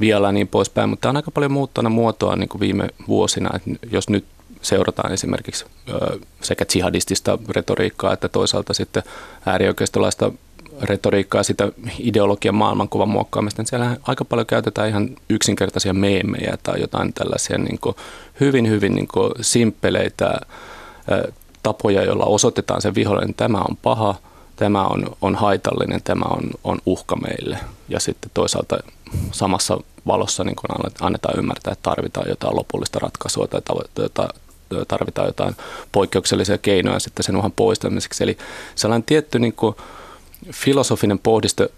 vielä 0.00 0.32
niin 0.32 0.48
poispäin. 0.48 0.88
Mutta 0.88 1.02
tämä 1.02 1.10
on 1.10 1.16
aika 1.16 1.30
paljon 1.30 1.52
muuttanut 1.52 1.92
muotoa 1.92 2.36
niin 2.36 2.48
kuin 2.48 2.60
viime 2.60 2.88
vuosina. 3.08 3.50
Että 3.56 3.86
jos 3.90 4.08
nyt 4.08 4.24
seurataan 4.62 5.12
esimerkiksi 5.12 5.64
sekä 6.42 6.64
jihadistista 6.74 7.38
retoriikkaa 7.48 8.12
että 8.12 8.28
toisaalta 8.28 8.74
sitten 8.74 9.02
äärioikeistolaista 9.46 10.32
retoriikkaa 10.82 11.42
sitä 11.42 11.72
ideologian 11.98 12.54
maailmankuvan 12.54 13.08
muokkaamista, 13.08 13.62
niin 13.62 13.68
siellä 13.68 13.96
aika 14.02 14.24
paljon 14.24 14.46
käytetään 14.46 14.88
ihan 14.88 15.08
yksinkertaisia 15.28 15.92
meemejä 15.92 16.58
tai 16.62 16.80
jotain 16.80 17.12
tällaisia 17.12 17.58
niin 17.58 17.78
kuin 17.80 17.96
hyvin, 18.40 18.68
hyvin 18.68 18.94
niin 18.94 19.08
kuin 19.08 19.32
simppeleitä 19.40 20.40
tapoja, 21.62 22.04
joilla 22.04 22.24
osoitetaan 22.24 22.82
se 22.82 22.94
vihollinen, 22.94 23.30
että 23.30 23.44
tämä 23.44 23.58
on 23.58 23.76
paha, 23.82 24.14
tämä 24.56 24.86
on, 24.86 25.16
on 25.20 25.34
haitallinen, 25.34 26.02
tämä 26.04 26.24
on, 26.24 26.50
on 26.64 26.78
uhka 26.86 27.16
meille. 27.16 27.58
Ja 27.88 28.00
sitten 28.00 28.30
toisaalta 28.34 28.78
samassa 29.32 29.78
valossa 30.06 30.44
niin 30.44 30.56
kun 30.56 30.92
annetaan 31.00 31.38
ymmärtää, 31.38 31.72
että 31.72 31.90
tarvitaan 31.90 32.28
jotain 32.28 32.56
lopullista 32.56 32.98
ratkaisua 32.98 33.46
tai 33.46 33.60
tarvitaan 34.88 35.26
jotain 35.26 35.56
poikkeuksellisia 35.92 36.58
keinoja 36.58 36.98
sitten 36.98 37.24
sen 37.24 37.36
uhan 37.36 37.52
poistamiseksi. 37.52 38.24
Eli 38.24 38.38
sellainen 38.74 39.04
tietty 39.04 39.38
niin 39.38 39.52
kuin, 39.52 39.76
filosofinen 40.52 41.20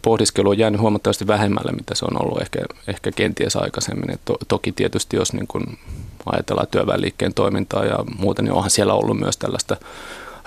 pohdiskelu 0.02 0.48
on 0.48 0.58
jäänyt 0.58 0.80
huomattavasti 0.80 1.26
vähemmälle, 1.26 1.72
mitä 1.72 1.94
se 1.94 2.04
on 2.04 2.22
ollut 2.22 2.42
ehkä, 2.42 2.58
ehkä 2.88 3.12
kenties 3.12 3.56
aikaisemmin. 3.56 4.10
Et 4.10 4.20
to, 4.24 4.36
toki 4.48 4.72
tietysti 4.72 5.16
jos 5.16 5.32
niin 5.32 5.46
kun 5.46 5.78
ajatellaan 6.26 6.68
työväenliikkeen 6.70 7.34
toimintaa 7.34 7.84
ja 7.84 7.98
muuten, 8.18 8.44
niin 8.44 8.52
onhan 8.52 8.70
siellä 8.70 8.94
ollut 8.94 9.18
myös 9.18 9.36
tällaista 9.36 9.76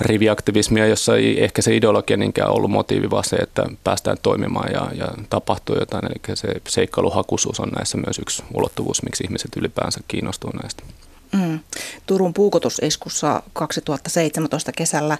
riviaktivismia, 0.01 0.87
jossa 0.87 1.15
ei 1.15 1.43
ehkä 1.43 1.61
se 1.61 1.75
ideologia 1.75 2.17
niinkään 2.17 2.51
ollut 2.51 2.71
motiivi, 2.71 3.09
vaan 3.09 3.23
se, 3.23 3.35
että 3.35 3.65
päästään 3.83 4.17
toimimaan 4.21 4.71
ja, 4.71 4.87
ja 4.93 5.07
tapahtuu 5.29 5.75
jotain. 5.79 6.05
Eli 6.05 6.35
se 6.35 6.47
seikkailuhakuisuus 6.67 7.59
on 7.59 7.69
näissä 7.69 7.97
myös 7.97 8.19
yksi 8.19 8.43
ulottuvuus, 8.53 9.03
miksi 9.03 9.23
ihmiset 9.23 9.51
ylipäänsä 9.57 9.99
kiinnostuu 10.07 10.51
näistä. 10.61 10.83
Mm. 11.31 11.59
Turun 12.05 12.33
puukotusiskussa 12.33 13.43
2017 13.53 14.71
kesällä 14.71 15.17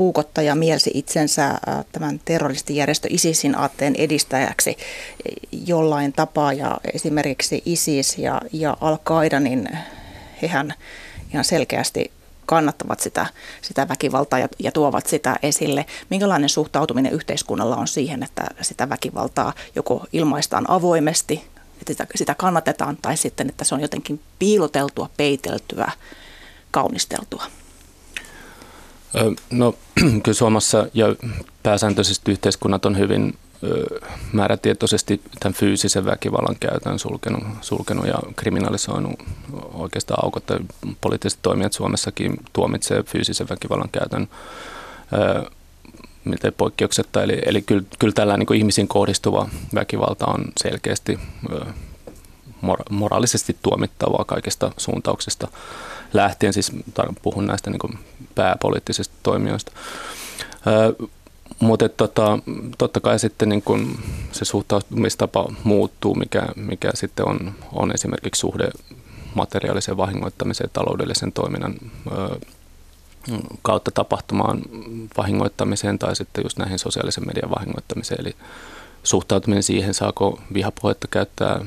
puukottaja 0.00 0.54
mielsi 0.54 0.90
itsensä 0.94 1.46
äh, 1.48 1.58
tämän 1.92 2.20
terroristijärjestö 2.24 3.08
ISISin 3.10 3.58
aatteen 3.58 3.94
edistäjäksi 3.98 4.76
jollain 5.66 6.12
tapaa 6.12 6.52
ja 6.52 6.80
esimerkiksi 6.94 7.62
ISIS 7.66 8.18
ja, 8.18 8.40
ja 8.52 8.76
Al-Qaida, 8.80 9.40
niin 9.40 9.68
hehän 10.42 10.74
ihan 11.32 11.44
selkeästi 11.44 12.10
kannattavat 12.46 13.00
sitä, 13.00 13.26
sitä 13.62 13.88
väkivaltaa 13.88 14.38
ja, 14.38 14.48
ja 14.58 14.72
tuovat 14.72 15.06
sitä 15.06 15.36
esille. 15.42 15.86
Minkälainen 16.10 16.48
suhtautuminen 16.48 17.12
yhteiskunnalla 17.12 17.76
on 17.76 17.88
siihen, 17.88 18.22
että 18.22 18.44
sitä 18.60 18.88
väkivaltaa 18.88 19.52
joko 19.74 20.06
ilmaistaan 20.12 20.70
avoimesti, 20.70 21.44
että 21.80 21.92
sitä, 21.92 22.06
sitä 22.14 22.34
kannatetaan, 22.34 22.98
tai 23.02 23.16
sitten, 23.16 23.48
että 23.48 23.64
se 23.64 23.74
on 23.74 23.80
jotenkin 23.80 24.20
piiloteltua, 24.38 25.10
peiteltyä, 25.16 25.92
kaunisteltua? 26.70 27.59
No 29.50 29.74
kyllä 30.22 30.34
Suomessa 30.34 30.86
ja 30.94 31.06
pääsääntöisesti 31.62 32.30
yhteiskunnat 32.30 32.86
on 32.86 32.98
hyvin 32.98 33.34
määrätietoisesti 34.32 35.20
tämän 35.40 35.54
fyysisen 35.54 36.04
väkivallan 36.04 36.56
käytön 36.60 36.98
sulkenut, 36.98 37.42
sulkenut 37.60 38.06
ja 38.06 38.18
kriminalisoinut 38.36 39.12
oikeastaan 39.74 40.24
aukot. 40.24 40.44
Poliittiset 41.00 41.38
toimijat 41.42 41.72
Suomessakin 41.72 42.36
tuomitsee 42.52 43.02
fyysisen 43.02 43.48
väkivallan 43.50 43.88
käytön 43.92 44.28
miltei 46.24 46.50
poikkeuksetta. 46.50 47.22
Eli, 47.22 47.42
eli 47.46 47.62
kyllä, 47.62 47.82
kyllä 47.98 48.12
tällä 48.12 48.36
niin 48.36 48.54
ihmisiin 48.54 48.88
kohdistuva 48.88 49.48
väkivalta 49.74 50.26
on 50.26 50.44
selkeästi 50.62 51.18
moraalisesti 52.90 53.56
tuomittavaa 53.62 54.24
kaikista 54.24 54.72
suuntauksista 54.76 55.48
lähtien. 56.12 56.52
Siis 56.52 56.72
puhun 57.22 57.46
näistä 57.46 57.70
niin 57.70 57.98
pääpoliittisista 58.34 59.14
toimijoista. 59.22 59.72
Mutta 61.60 61.88
tota, 61.88 62.38
totta 62.78 63.00
kai 63.00 63.18
sitten 63.18 63.48
niin 63.48 63.62
kun 63.62 63.98
se 64.32 64.44
suhtautumistapa 64.44 65.52
muuttuu, 65.64 66.14
mikä, 66.14 66.42
mikä 66.56 66.90
sitten 66.94 67.28
on, 67.28 67.52
on 67.72 67.94
esimerkiksi 67.94 68.40
suhde 68.40 68.70
materiaaliseen 69.34 69.96
vahingoittamiseen 69.96 70.70
taloudellisen 70.72 71.32
toiminnan 71.32 71.74
ö, 72.12 72.38
kautta 73.62 73.90
tapahtumaan 73.90 74.62
vahingoittamiseen 75.16 75.98
tai 75.98 76.16
sitten 76.16 76.44
just 76.44 76.58
näihin 76.58 76.78
sosiaalisen 76.78 77.26
median 77.26 77.50
vahingoittamiseen. 77.50 78.20
Eli 78.20 78.36
suhtautuminen 79.02 79.62
siihen, 79.62 79.94
saako 79.94 80.40
vihapuhetta 80.54 81.08
käyttää, 81.08 81.60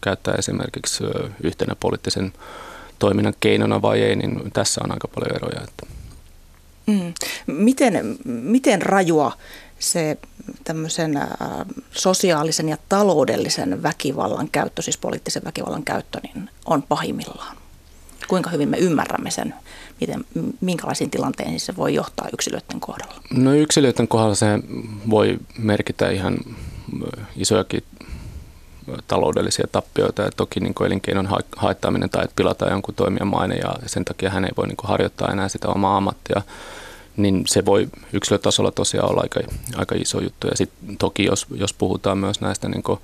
käyttää 0.00 0.34
esimerkiksi 0.38 1.04
yhtenä 1.42 1.74
poliittisen 1.80 2.32
toiminnan 3.02 3.34
keinona 3.40 3.82
vai 3.82 4.02
ei, 4.02 4.16
niin 4.16 4.52
tässä 4.52 4.80
on 4.84 4.92
aika 4.92 5.08
paljon 5.08 5.36
eroja. 5.36 5.60
Että. 5.68 5.86
Mm. 6.86 7.12
Miten, 7.46 8.16
miten 8.24 8.82
rajua 8.82 9.32
se 9.78 10.18
tämmöisen 10.64 11.16
äh, 11.16 11.28
sosiaalisen 11.90 12.68
ja 12.68 12.76
taloudellisen 12.88 13.82
väkivallan 13.82 14.48
käyttö, 14.52 14.82
siis 14.82 14.98
poliittisen 14.98 15.42
väkivallan 15.44 15.84
käyttö, 15.84 16.20
niin 16.22 16.50
on 16.64 16.82
pahimmillaan? 16.82 17.56
Kuinka 18.28 18.50
hyvin 18.50 18.68
me 18.68 18.78
ymmärrämme 18.78 19.30
sen, 19.30 19.54
miten, 20.00 20.24
minkälaisiin 20.60 21.10
tilanteisiin 21.10 21.60
se 21.60 21.76
voi 21.76 21.94
johtaa 21.94 22.28
yksilöiden 22.32 22.80
kohdalla? 22.80 23.14
No 23.30 23.54
yksilöiden 23.54 24.08
kohdalla 24.08 24.34
se 24.34 24.46
voi 25.10 25.38
merkitä 25.58 26.10
ihan 26.10 26.38
isojakin 27.36 27.84
taloudellisia 29.08 29.66
tappioita 29.72 30.22
ja 30.22 30.30
toki 30.36 30.60
niin 30.60 30.74
kuin 30.74 30.86
elinkeinon 30.86 31.28
haittaminen 31.56 32.10
tai 32.10 32.24
että 32.24 32.36
pilataan 32.36 32.72
jonkun 32.72 32.94
toimijan 32.94 33.26
maine 33.26 33.54
ja 33.54 33.74
sen 33.86 34.04
takia 34.04 34.30
hän 34.30 34.44
ei 34.44 34.50
voi 34.56 34.66
niin 34.66 34.76
kuin 34.76 34.88
harjoittaa 34.88 35.32
enää 35.32 35.48
sitä 35.48 35.68
omaa 35.68 35.96
ammattia, 35.96 36.42
niin 37.16 37.42
se 37.46 37.64
voi 37.64 37.88
yksilötasolla 38.12 38.70
tosiaan 38.70 39.10
olla 39.10 39.20
aika, 39.22 39.40
aika 39.76 39.94
iso 39.94 40.20
juttu. 40.20 40.46
Ja 40.46 40.56
sitten 40.56 40.96
toki 40.96 41.24
jos, 41.24 41.46
jos 41.54 41.72
puhutaan 41.72 42.18
myös 42.18 42.40
näistä 42.40 42.68
niin 42.68 42.82
kuin, 42.82 43.00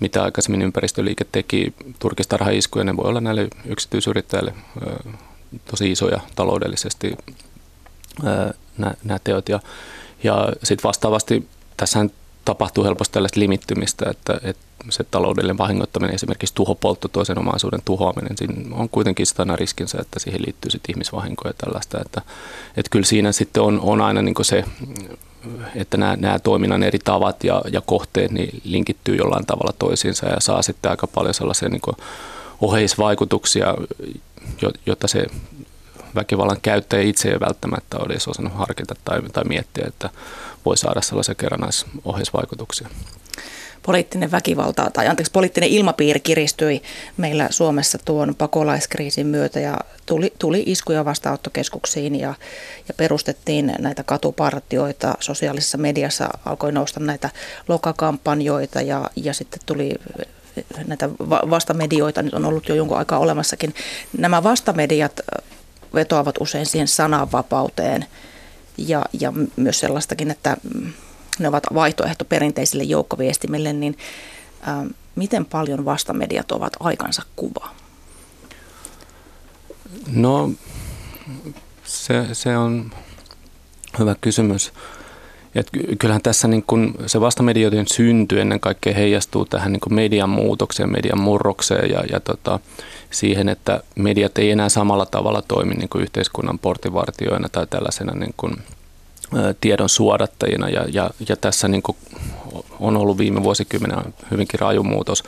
mitä 0.00 0.22
aikaisemmin 0.22 0.62
ympäristöliike 0.62 1.26
teki 1.32 1.74
turkistarhaiskuja, 1.98 2.84
ne 2.84 2.96
voi 2.96 3.08
olla 3.08 3.20
näille 3.20 3.48
yksityisyrittäjille 3.64 4.54
tosi 5.70 5.92
isoja 5.92 6.20
taloudellisesti 6.34 7.16
nämä 8.78 9.18
teot. 9.24 9.48
Ja, 9.48 9.60
ja 10.22 10.48
sitten 10.62 10.88
vastaavasti 10.88 11.48
tässä 11.76 12.06
tapahtuu 12.44 12.84
helposti 12.84 13.12
tällaista 13.12 13.40
limittymistä, 13.40 14.10
että, 14.10 14.40
että 14.42 14.62
se 14.90 15.04
taloudellinen 15.04 15.58
vahingoittaminen, 15.58 16.14
esimerkiksi 16.14 16.54
tuhopoltto, 16.54 17.08
toisen 17.08 17.38
omaisuuden 17.38 17.82
tuhoaminen, 17.84 18.36
siinä 18.36 18.76
on 18.76 18.88
kuitenkin 18.88 19.26
sitä 19.26 19.42
aina 19.42 19.56
riskinsä, 19.56 19.98
että 20.00 20.18
siihen 20.18 20.42
liittyy 20.42 20.70
sitten 20.70 20.92
ihmisvahinkoja 20.92 21.50
ja 21.50 21.54
tällaista. 21.64 22.00
Että, 22.00 22.22
että 22.76 22.90
kyllä 22.90 23.04
siinä 23.04 23.32
sitten 23.32 23.62
on, 23.62 23.80
on 23.80 24.00
aina 24.00 24.22
niin 24.22 24.34
se, 24.42 24.64
että 25.74 25.96
nämä, 25.96 26.16
nämä 26.16 26.38
toiminnan 26.38 26.82
eri 26.82 26.98
tavat 26.98 27.44
ja, 27.44 27.62
ja 27.72 27.80
kohteet 27.80 28.30
niin 28.30 28.60
linkittyy 28.64 29.16
jollain 29.16 29.46
tavalla 29.46 29.72
toisiinsa 29.78 30.26
ja 30.26 30.40
saa 30.40 30.62
sitten 30.62 30.90
aika 30.90 31.06
paljon 31.06 31.34
sellaisia 31.34 31.68
niin 31.68 31.96
oheisvaikutuksia, 32.60 33.74
jotta 34.86 35.08
se 35.08 35.26
väkivallan 36.14 36.60
käyttäjä 36.62 37.02
itse 37.02 37.28
ei 37.28 37.40
välttämättä 37.40 37.98
ole 37.98 38.06
edes 38.06 38.28
osannut 38.28 38.54
harkita 38.54 38.94
tai, 39.04 39.22
tai 39.32 39.44
miettiä, 39.44 39.84
että 39.88 40.10
voi 40.64 40.76
saada 40.76 41.00
sellaisia 41.00 41.34
kerranaisoheisvaikutuksia 41.34 42.88
poliittinen 43.82 44.30
väkivalta, 44.30 44.90
tai 44.92 45.08
anteeksi, 45.08 45.32
poliittinen 45.32 45.70
ilmapiiri 45.70 46.20
kiristyi 46.20 46.82
meillä 47.16 47.46
Suomessa 47.50 47.98
tuon 48.04 48.34
pakolaiskriisin 48.34 49.26
myötä 49.26 49.60
ja 49.60 49.78
tuli, 50.06 50.32
tuli 50.38 50.62
iskuja 50.66 51.04
vastaanottokeskuksiin 51.04 52.20
ja, 52.20 52.34
ja 52.88 52.94
perustettiin 52.96 53.74
näitä 53.78 54.04
katupartioita. 54.04 55.14
Sosiaalisessa 55.20 55.78
mediassa 55.78 56.28
alkoi 56.44 56.72
nousta 56.72 57.00
näitä 57.00 57.30
lokakampanjoita 57.68 58.80
ja, 58.80 59.10
ja 59.16 59.34
sitten 59.34 59.60
tuli 59.66 59.94
näitä 60.86 61.10
vastamedioita, 61.28 62.22
nyt 62.22 62.34
on 62.34 62.44
ollut 62.44 62.68
jo 62.68 62.74
jonkun 62.74 62.98
aikaa 62.98 63.18
olemassakin. 63.18 63.74
Nämä 64.18 64.42
vastamediat 64.42 65.20
vetoavat 65.94 66.34
usein 66.40 66.66
siihen 66.66 66.88
sananvapauteen 66.88 68.06
ja, 68.78 69.04
ja 69.20 69.32
myös 69.56 69.80
sellaistakin, 69.80 70.30
että 70.30 70.56
ne 71.38 71.48
ovat 71.48 71.64
vaihtoehto 71.74 72.24
perinteisille 72.24 72.82
joukkoviestimille, 72.84 73.72
niin 73.72 73.96
ä, 74.68 74.72
ähm, 74.72 74.86
miten 75.16 75.44
paljon 75.44 75.84
vastamediat 75.84 76.52
ovat 76.52 76.72
aikansa 76.80 77.22
kuva? 77.36 77.70
No 80.06 80.50
se, 81.84 82.28
se 82.32 82.56
on 82.56 82.90
hyvä 83.98 84.16
kysymys. 84.20 84.72
Et 85.54 85.70
kyllähän 85.98 86.22
tässä 86.22 86.48
niin 86.48 86.64
kun 86.66 86.94
se 87.06 87.20
vastamedioiden 87.20 87.88
synty 87.88 88.40
ennen 88.40 88.60
kaikkea 88.60 88.94
heijastuu 88.94 89.44
tähän 89.44 89.72
niin 89.72 89.80
kun 89.80 89.94
median 89.94 90.30
muutokseen, 90.30 90.92
median 90.92 91.20
murrokseen 91.20 91.90
ja, 91.90 92.04
ja 92.12 92.20
tota, 92.20 92.60
siihen, 93.10 93.48
että 93.48 93.82
mediat 93.94 94.38
ei 94.38 94.50
enää 94.50 94.68
samalla 94.68 95.06
tavalla 95.06 95.42
toimi 95.42 95.74
niin 95.74 95.88
kuin 95.88 96.02
yhteiskunnan 96.02 96.58
portinvartioina 96.58 97.48
tai 97.48 97.66
tällaisena 97.66 98.12
niin 98.12 98.34
kuin 98.36 98.56
tiedon 99.60 99.88
suodattajina. 99.88 100.68
Ja, 100.68 100.84
ja, 100.92 101.10
ja 101.28 101.36
tässä 101.36 101.68
niin 101.68 101.82
kuin 101.82 101.96
on 102.80 102.96
ollut 102.96 103.18
viime 103.18 103.42
vuosikymmenen 103.42 104.14
hyvinkin 104.30 104.60
raju 104.60 104.82
muutos 104.82 105.24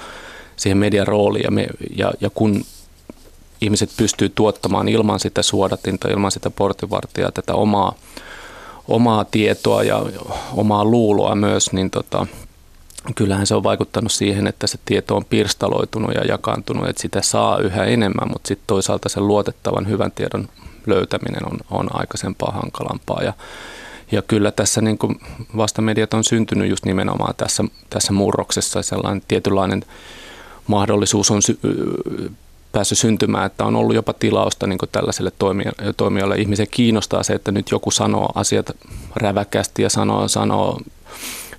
siihen 0.56 0.78
median 0.78 1.06
rooliin. 1.06 1.44
Ja, 1.44 1.50
me, 1.50 1.66
ja, 1.96 2.12
ja 2.20 2.30
kun 2.30 2.64
ihmiset 3.60 3.90
pystyy 3.96 4.28
tuottamaan 4.28 4.88
ilman 4.88 5.20
sitä 5.20 5.42
suodatinta, 5.42 6.08
ilman 6.08 6.30
sitä 6.30 6.50
portinvartijaa 6.50 7.32
tätä 7.32 7.54
omaa, 7.54 7.94
omaa 8.88 9.24
tietoa 9.24 9.82
ja 9.82 10.02
omaa 10.52 10.84
luuloa 10.84 11.34
myös, 11.34 11.72
niin 11.72 11.90
tota, 11.90 12.26
kyllähän 13.14 13.46
se 13.46 13.54
on 13.54 13.62
vaikuttanut 13.62 14.12
siihen, 14.12 14.46
että 14.46 14.66
se 14.66 14.78
tieto 14.84 15.16
on 15.16 15.24
pirstaloitunut 15.24 16.14
ja 16.14 16.24
jakaantunut, 16.24 16.88
että 16.88 17.02
sitä 17.02 17.22
saa 17.22 17.58
yhä 17.58 17.84
enemmän, 17.84 18.28
mutta 18.28 18.48
sitten 18.48 18.66
toisaalta 18.66 19.08
sen 19.08 19.28
luotettavan 19.28 19.88
hyvän 19.88 20.12
tiedon 20.12 20.48
löytäminen 20.86 21.52
on, 21.52 21.58
on 21.70 21.88
aikaisempaa 21.92 22.52
hankalampaa. 22.52 23.22
Ja, 23.22 23.32
ja 24.12 24.22
kyllä 24.22 24.50
tässä 24.50 24.80
niin 24.80 24.98
kuin 24.98 25.20
vastamediat 25.56 26.14
on 26.14 26.24
syntynyt 26.24 26.70
just 26.70 26.84
nimenomaan 26.84 27.34
tässä, 27.36 27.64
tässä 27.90 28.12
murroksessa. 28.12 28.82
Sellainen 28.82 29.22
tietynlainen 29.28 29.84
mahdollisuus 30.66 31.30
on 31.30 31.40
päässyt 32.74 32.98
syntymään, 32.98 33.46
että 33.46 33.64
on 33.64 33.76
ollut 33.76 33.94
jopa 33.94 34.12
tilausta 34.12 34.66
niin 34.66 34.78
tällaiselle 34.92 35.32
toimijalle. 35.96 36.36
Ihmisen 36.36 36.66
kiinnostaa 36.70 37.22
se, 37.22 37.32
että 37.32 37.52
nyt 37.52 37.70
joku 37.70 37.90
sanoo 37.90 38.32
asiat 38.34 38.70
räväkästi 39.16 39.82
ja 39.82 39.90
sanoo, 39.90 40.28
sanoo 40.28 40.80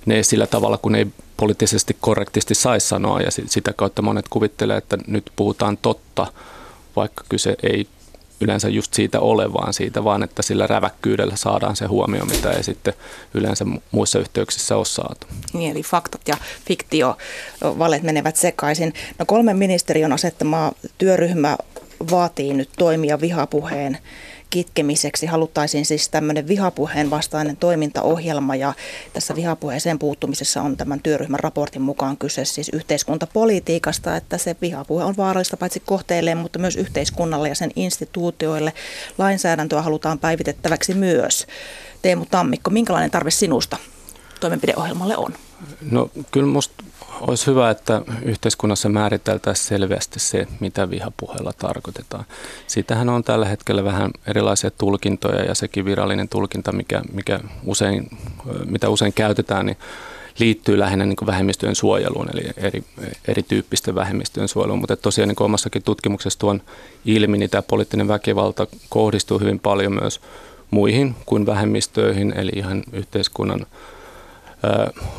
ne 0.06 0.22
sillä 0.22 0.46
tavalla, 0.46 0.78
kun 0.78 0.94
ei 0.94 1.06
poliittisesti 1.36 1.96
korrektisti 2.00 2.54
saisi 2.54 2.88
sanoa 2.88 3.20
ja 3.20 3.30
sitä 3.30 3.72
kautta 3.72 4.02
monet 4.02 4.28
kuvittelee, 4.30 4.76
että 4.76 4.98
nyt 5.06 5.30
puhutaan 5.36 5.76
totta, 5.76 6.26
vaikka 6.96 7.24
kyse 7.28 7.56
ei 7.62 7.86
yleensä 8.40 8.68
just 8.68 8.94
siitä 8.94 9.20
ole, 9.20 9.52
vaan 9.52 9.74
siitä 9.74 10.04
vaan, 10.04 10.22
että 10.22 10.42
sillä 10.42 10.66
räväkkyydellä 10.66 11.36
saadaan 11.36 11.76
se 11.76 11.86
huomio, 11.86 12.24
mitä 12.24 12.50
ei 12.50 12.62
sitten 12.62 12.94
yleensä 13.34 13.64
muissa 13.90 14.18
yhteyksissä 14.18 14.76
ole 14.76 14.84
saatu. 14.84 15.26
Niin, 15.52 15.70
eli 15.70 15.82
faktat 15.82 16.20
ja 16.28 16.36
fiktio, 16.66 17.16
valet 17.62 18.02
menevät 18.02 18.36
sekaisin. 18.36 18.92
No 19.18 19.26
kolmen 19.26 19.56
ministeriön 19.56 20.12
asettama 20.12 20.72
työryhmä 20.98 21.56
vaatii 22.10 22.54
nyt 22.54 22.70
toimia 22.78 23.20
vihapuheen 23.20 23.98
kitkemiseksi. 24.56 25.26
Haluttaisiin 25.26 25.86
siis 25.86 26.08
tämmöinen 26.08 26.48
vihapuheen 26.48 27.10
vastainen 27.10 27.56
toimintaohjelma 27.56 28.56
ja 28.56 28.72
tässä 29.12 29.36
vihapuheeseen 29.36 29.98
puuttumisessa 29.98 30.62
on 30.62 30.76
tämän 30.76 31.00
työryhmän 31.02 31.40
raportin 31.40 31.82
mukaan 31.82 32.16
kyse 32.16 32.44
siis 32.44 32.68
yhteiskuntapolitiikasta, 32.72 34.16
että 34.16 34.38
se 34.38 34.56
vihapuhe 34.60 35.04
on 35.04 35.16
vaarallista 35.16 35.56
paitsi 35.56 35.80
kohteilleen, 35.80 36.38
mutta 36.38 36.58
myös 36.58 36.76
yhteiskunnalle 36.76 37.48
ja 37.48 37.54
sen 37.54 37.70
instituutioille. 37.76 38.72
Lainsäädäntöä 39.18 39.82
halutaan 39.82 40.18
päivitettäväksi 40.18 40.94
myös. 40.94 41.46
Teemu 42.02 42.26
Tammikko, 42.30 42.70
minkälainen 42.70 43.10
tarve 43.10 43.30
sinusta 43.30 43.76
toimenpideohjelmalle 44.40 45.16
on? 45.16 45.34
No 45.90 46.10
kyllä 46.30 46.46
minusta 46.46 46.84
olisi 47.20 47.46
hyvä, 47.46 47.70
että 47.70 48.02
yhteiskunnassa 48.22 48.88
määriteltäisiin 48.88 49.68
selvästi 49.68 50.20
se, 50.20 50.46
mitä 50.60 50.90
vihapuheella 50.90 51.52
tarkoitetaan. 51.58 52.24
Siitähän 52.66 53.08
on 53.08 53.24
tällä 53.24 53.46
hetkellä 53.46 53.84
vähän 53.84 54.10
erilaisia 54.26 54.70
tulkintoja 54.70 55.44
ja 55.44 55.54
sekin 55.54 55.84
virallinen 55.84 56.28
tulkinta, 56.28 56.72
mikä, 56.72 57.02
mikä 57.12 57.40
usein, 57.64 58.10
mitä 58.64 58.88
usein 58.88 59.12
käytetään, 59.12 59.66
niin 59.66 59.76
liittyy 60.38 60.78
lähinnä 60.78 61.06
niin 61.06 61.16
vähemmistöjen 61.26 61.74
suojeluun, 61.74 62.28
eli 62.32 62.50
eri, 62.56 62.84
erityyppisten 63.28 63.94
vähemmistöjen 63.94 64.48
suojeluun. 64.48 64.78
Mutta 64.78 64.96
tosiaan 64.96 65.28
niin 65.28 65.42
omassakin 65.42 65.82
tutkimuksessa 65.82 66.38
tuon 66.38 66.62
ilmi, 67.04 67.38
niin 67.38 67.50
tämä 67.50 67.62
poliittinen 67.62 68.08
väkivalta 68.08 68.66
kohdistuu 68.88 69.38
hyvin 69.38 69.58
paljon 69.58 69.92
myös 69.92 70.20
muihin 70.70 71.14
kuin 71.26 71.46
vähemmistöihin, 71.46 72.32
eli 72.36 72.52
ihan 72.54 72.82
yhteiskunnan 72.92 73.66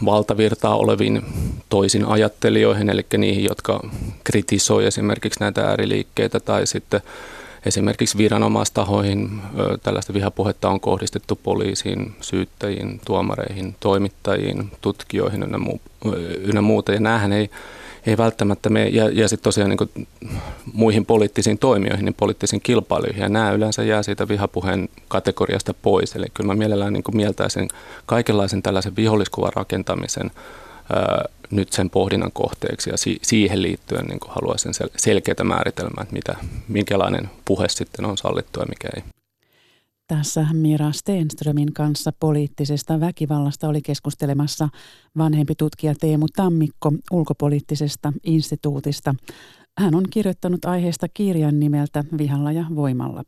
valtavirtaa 0.06 0.76
oleviin 0.76 1.26
toisin 1.70 2.06
ajattelijoihin, 2.06 2.90
eli 2.90 3.06
niihin, 3.18 3.44
jotka 3.44 3.80
kritisoi 4.24 4.86
esimerkiksi 4.86 5.40
näitä 5.40 5.68
ääriliikkeitä 5.68 6.40
tai 6.40 6.68
sitten 6.68 7.02
esimerkiksi 7.66 8.18
viranomaistahoihin 8.18 9.42
tällaista 9.84 10.14
vihapuhetta 10.14 10.70
on 10.70 10.80
kohdistettu 10.80 11.40
poliisiin, 11.44 12.16
syyttäjiin, 12.22 13.02
tuomareihin, 13.06 13.76
toimittajiin, 13.80 14.72
tutkijoihin 14.82 15.44
ynnä, 15.44 15.58
muu, 15.58 15.82
ynnä 16.44 16.62
muuta. 16.62 16.94
Ja 16.94 17.00
näähän 17.00 17.34
ei 17.34 17.50
ei 18.08 18.18
välttämättä 18.18 18.70
me, 18.70 18.88
ja, 18.88 19.10
ja 19.10 19.28
sitten 19.28 19.44
tosiaan 19.44 19.70
niin 19.70 20.08
muihin 20.74 21.06
poliittisiin 21.06 21.58
toimijoihin, 21.58 22.06
niin 22.06 22.14
poliittisiin 22.14 22.62
kilpailuihin, 22.62 23.22
ja 23.22 23.30
nämä 23.30 23.52
yleensä 23.52 23.84
jää 23.84 24.04
siitä 24.04 24.28
vihapuheen 24.28 24.90
kategoriasta 25.08 25.74
pois. 25.74 26.16
Eli 26.16 26.26
kyllä 26.34 26.48
mä 26.48 26.56
mielellään 26.56 26.94
niin 26.94 27.04
mieltäisin 27.14 27.68
kaikenlaisen 28.06 28.64
tällaisen 28.64 28.96
viholliskuvan 28.96 29.54
rakentamisen 29.56 30.32
ää, 30.94 31.26
nyt 31.52 31.74
sen 31.74 31.90
pohdinnan 31.90 32.32
kohteeksi, 32.32 32.90
ja 32.90 32.98
si, 32.98 33.18
siihen 33.24 33.62
liittyen 33.62 34.06
niin 34.06 34.20
haluaisin 34.28 34.74
sel, 34.74 34.90
selkeitä 34.98 35.44
määritelmää, 35.44 36.02
että 36.02 36.14
mitä, 36.14 36.36
minkälainen 36.68 37.30
puhe 37.46 37.70
sitten 37.70 38.06
on 38.06 38.18
sallittua 38.18 38.64
ja 38.64 38.68
mikä 38.68 38.90
ei. 38.96 39.04
Tässä 40.08 40.48
Mira 40.54 40.92
Stenströmin 40.92 41.74
kanssa 41.74 42.12
poliittisesta 42.20 43.00
väkivallasta 43.00 43.68
oli 43.68 43.82
keskustelemassa 43.82 44.70
vanhempi 45.18 45.56
tutkija 45.56 45.94
Teemu 46.00 46.26
Tammikko 46.36 46.92
ulkopoliittisesta 47.12 48.14
instituutista. 48.24 49.16
Hän 49.78 49.96
on 49.96 50.04
kirjoittanut 50.10 50.66
aiheesta 50.66 51.08
kirjan 51.14 51.60
nimeltä 51.60 52.04
Vihalla 52.18 52.52
ja 52.52 52.66
voimalla. 52.76 53.24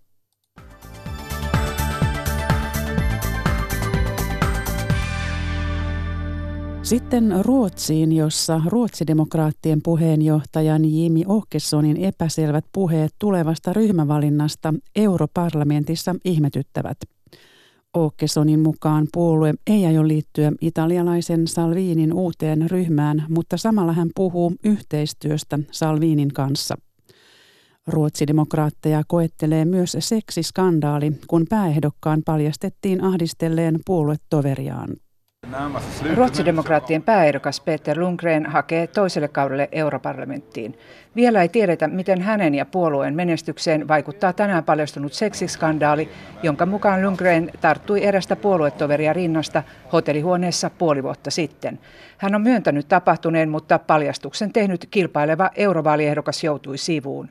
Sitten 6.89 7.35
Ruotsiin, 7.41 8.11
jossa 8.11 8.61
ruotsidemokraattien 8.65 9.81
puheenjohtajan 9.83 10.85
Jimi 10.85 11.23
Åkessonin 11.37 11.97
epäselvät 11.97 12.65
puheet 12.73 13.11
tulevasta 13.19 13.73
ryhmävalinnasta 13.73 14.73
europarlamentissa 14.95 16.15
ihmetyttävät. 16.25 16.97
Åkessonin 17.97 18.59
mukaan 18.59 19.07
puolue 19.13 19.53
ei 19.67 19.85
aio 19.85 20.07
liittyä 20.07 20.51
italialaisen 20.61 21.47
Salviinin 21.47 22.13
uuteen 22.13 22.69
ryhmään, 22.71 23.25
mutta 23.29 23.57
samalla 23.57 23.93
hän 23.93 24.09
puhuu 24.15 24.53
yhteistyöstä 24.63 25.59
Salviinin 25.71 26.33
kanssa. 26.33 26.75
Ruotsidemokraatteja 27.87 29.03
koettelee 29.07 29.65
myös 29.65 29.97
seksiskandaali, 29.99 31.11
kun 31.27 31.45
pääehdokkaan 31.49 32.21
paljastettiin 32.25 33.03
ahdistelleen 33.03 33.79
puoluetoveriaan. 33.85 34.89
Ruotsidemokraattien 36.15 37.03
pääehdokas 37.03 37.61
Peter 37.61 37.99
Lundgren 37.99 38.45
hakee 38.45 38.87
toiselle 38.87 39.27
kaudelle 39.27 39.69
europarlamenttiin. 39.71 40.77
Vielä 41.15 41.41
ei 41.41 41.49
tiedetä, 41.49 41.87
miten 41.87 42.21
hänen 42.21 42.55
ja 42.55 42.65
puolueen 42.65 43.15
menestykseen 43.15 43.87
vaikuttaa 43.87 44.33
tänään 44.33 44.63
paljastunut 44.63 45.13
seksiskandaali, 45.13 46.09
jonka 46.43 46.65
mukaan 46.65 47.01
Lundgren 47.03 47.51
tarttui 47.61 48.03
erästä 48.03 48.35
puoluetoveria 48.35 49.13
rinnasta 49.13 49.63
hotellihuoneessa 49.93 50.69
puoli 50.69 51.03
vuotta 51.03 51.31
sitten. 51.31 51.79
Hän 52.17 52.35
on 52.35 52.41
myöntänyt 52.41 52.87
tapahtuneen, 52.87 53.49
mutta 53.49 53.79
paljastuksen 53.79 54.53
tehnyt 54.53 54.87
kilpaileva 54.91 55.49
eurovaaliehdokas 55.55 56.43
joutui 56.43 56.77
sivuun. 56.77 57.29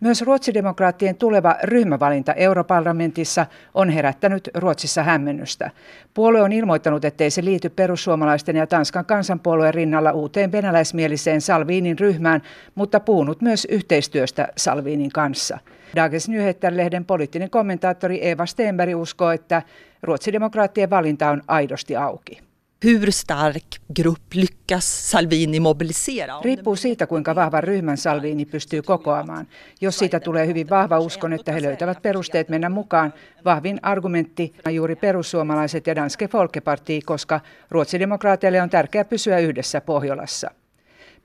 Myös 0.00 0.22
ruotsidemokraattien 0.22 1.16
tuleva 1.16 1.56
ryhmävalinta 1.62 2.32
europarlamentissa 2.32 3.46
on 3.74 3.90
herättänyt 3.90 4.50
Ruotsissa 4.54 5.02
hämmennystä. 5.02 5.70
Puolue 6.14 6.42
on 6.42 6.52
ilmoittanut, 6.52 7.04
ettei 7.04 7.30
se 7.30 7.44
liity 7.44 7.68
perussuomalaisten 7.68 8.56
ja 8.56 8.66
Tanskan 8.66 9.04
kansanpuolueen 9.04 9.74
rinnalla 9.74 10.12
uuteen 10.12 10.52
venäläismieliseen 10.52 11.40
Salviinin 11.40 11.98
ryhmään, 11.98 12.42
mutta 12.74 13.00
puhunut 13.00 13.42
myös 13.42 13.66
yhteistyöstä 13.70 14.48
Salviinin 14.56 15.12
kanssa. 15.12 15.58
Dagens 15.96 16.28
Nyheter-lehden 16.28 17.04
poliittinen 17.04 17.50
kommentaattori 17.50 18.28
Eva 18.28 18.46
Stenberg 18.46 18.96
uskoo, 18.96 19.30
että 19.30 19.62
ruotsidemokraattien 20.02 20.90
valinta 20.90 21.30
on 21.30 21.42
aidosti 21.48 21.96
auki 21.96 22.40
hur 22.84 23.12
stark 23.12 23.64
grupp 23.96 24.34
lyckas 24.34 25.10
Salvini 25.10 25.60
mobilisera. 25.60 26.40
Riippuu 26.44 26.76
siitä, 26.76 27.06
kuinka 27.06 27.34
vahvan 27.34 27.62
ryhmän 27.62 27.96
Salvini 27.96 28.44
pystyy 28.44 28.82
kokoamaan. 28.82 29.46
Jos 29.80 29.98
siitä 29.98 30.20
tulee 30.20 30.46
hyvin 30.46 30.70
vahva, 30.70 30.98
uskon, 30.98 31.32
että 31.32 31.52
he 31.52 31.62
löytävät 31.62 32.02
perusteet 32.02 32.48
mennä 32.48 32.68
mukaan. 32.68 33.14
Vahvin 33.44 33.80
argumentti 33.82 34.52
on 34.66 34.74
juuri 34.74 34.96
perussuomalaiset 34.96 35.86
ja 35.86 35.96
Danske 35.96 36.28
Folkeparti, 36.28 37.00
koska 37.00 37.40
ruotsidemokraateille 37.70 38.62
on 38.62 38.70
tärkeää 38.70 39.04
pysyä 39.04 39.38
yhdessä 39.38 39.80
Pohjolassa. 39.80 40.50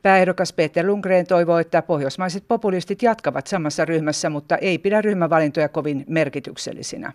Pääehdokas 0.02 0.54
Peter 0.54 0.86
Lundgren 0.88 1.28
toivoo, 1.28 1.58
että 1.58 1.82
pohjoismaiset 1.82 2.44
populistit 2.48 3.04
jatkavat 3.04 3.48
samassa 3.48 3.86
ryhmässä, 3.86 4.30
mutta 4.30 4.58
ei 4.58 4.78
pidä 4.78 5.02
ryhmävalintoja 5.02 5.70
kovin 5.70 6.06
merkityksellisinä. 6.08 7.14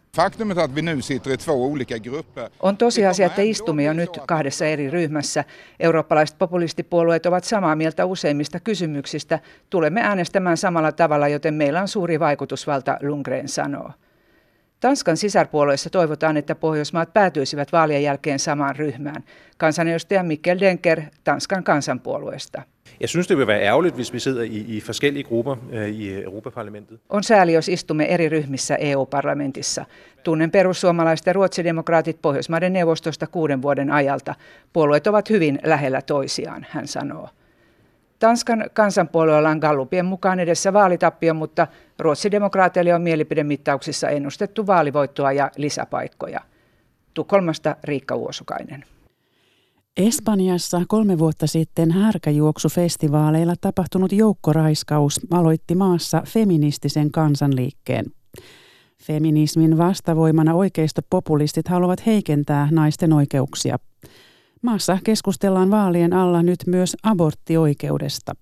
On 2.61 2.77
tosiasia, 2.77 3.27
että 3.27 3.43
istumme 3.43 3.85
jo 3.85 3.93
nyt 3.93 4.11
kahdessa 4.27 4.67
eri 4.67 4.91
ryhmässä. 4.91 5.45
Eurooppalaiset 5.81 6.39
populistipuolueet 6.39 7.27
ovat 7.27 7.45
samaa 7.45 7.77
mieltä 7.77 8.05
useimmista 8.05 8.61
kysymyksistä. 8.61 9.39
Tulemme 9.71 10.01
äänestämään 10.01 10.57
samalla 10.57 10.93
tavalla, 10.93 11.29
joten 11.29 11.55
meillä 11.55 11.81
on 11.81 11.89
suuri 11.89 12.21
vaikutusvalta, 12.21 12.99
Lundgren 13.03 13.49
sanoo. 13.49 13.91
Tanskan 14.81 15.17
sisarpuolueessa 15.17 15.91
toivotaan, 15.91 16.37
että 16.37 16.55
Pohjoismaat 16.55 17.13
päätyisivät 17.13 17.73
vaalien 17.73 18.03
jälkeen 18.03 18.39
samaan 18.39 18.77
ryhmään. 18.77 19.25
Kansanedustaja 19.57 20.23
Mikkel 20.23 20.61
Denker 20.61 21.03
Tanskan 21.25 21.65
kansanpuolueesta. 21.65 22.63
Jeg 23.01 23.09
synes, 23.09 23.29
det 23.29 23.39
vil 23.39 23.47
være 23.47 23.63
ærgerligt, 23.63 23.95
hvis 23.95 24.13
vi 24.13 24.19
sidder 24.19 24.43
i, 24.43 24.77
i 24.77 24.81
forskellige 24.81 25.25
grupper 25.25 25.57
øh, 25.73 25.89
i 25.89 26.23
Europaparlamentet. 26.23 27.01
On 27.09 27.23
sääli, 27.23 27.53
jos 27.53 27.69
istumme 27.69 28.05
eri 28.05 28.29
ryhmissä 28.29 28.77
EU-parlamentissa. 28.77 29.85
Tunnen 30.23 30.51
perussuomalaiset 30.51 31.27
ja 31.27 31.33
ruotsidemokraatit 31.33 32.23
Pohjoismaiden 32.23 32.73
neuvostosta 32.73 33.27
kuuden 33.27 33.63
vuoden 33.63 33.91
ajalta. 33.91 34.35
Puolueet 34.73 35.07
ovat 35.07 35.31
hyvin 35.31 35.59
lähellä 35.65 36.03
toisiaan, 36.03 36.67
hän 36.71 36.89
sanoo. 36.89 37.29
Tanskan 38.19 38.65
kansanpuolueella 38.73 39.49
on 39.49 39.59
Gallupien 39.59 40.07
mukaan 40.07 40.41
edessä 40.41 40.73
vaalitappio, 40.73 41.35
mutta 41.35 41.67
ruotsidemokraateille 41.99 42.95
on 42.95 43.03
mielipidemittauksissa 43.03 44.09
ennustettu 44.09 44.67
vaalivoittoa 44.67 45.33
ja 45.33 45.51
lisäpaikkoja. 45.57 46.41
Tukholmasta 47.15 47.77
Riikka 47.85 48.15
Uosukainen. 48.15 48.85
Espanjassa 49.97 50.83
kolme 50.89 51.19
vuotta 51.19 51.47
sitten 51.47 51.91
härkäjuoksufestivaaleilla 51.91 53.55
tapahtunut 53.61 54.13
joukkoraiskaus 54.13 55.21
aloitti 55.31 55.75
maassa 55.75 56.23
feministisen 56.27 57.11
kansanliikkeen. 57.11 58.05
Feminismin 59.03 59.79
vastavoimana 59.79 60.55
oikeistopopulistit 60.55 61.69
haluavat 61.69 62.07
heikentää 62.07 62.69
naisten 62.71 63.13
oikeuksia. 63.13 63.79
Maassa 64.65 64.99
keskustellaan 65.05 65.71
vaalien 65.71 66.13
alla 66.13 66.43
nyt 66.43 66.59
myös 66.67 66.97
aborttioikeudesta. 67.03 68.33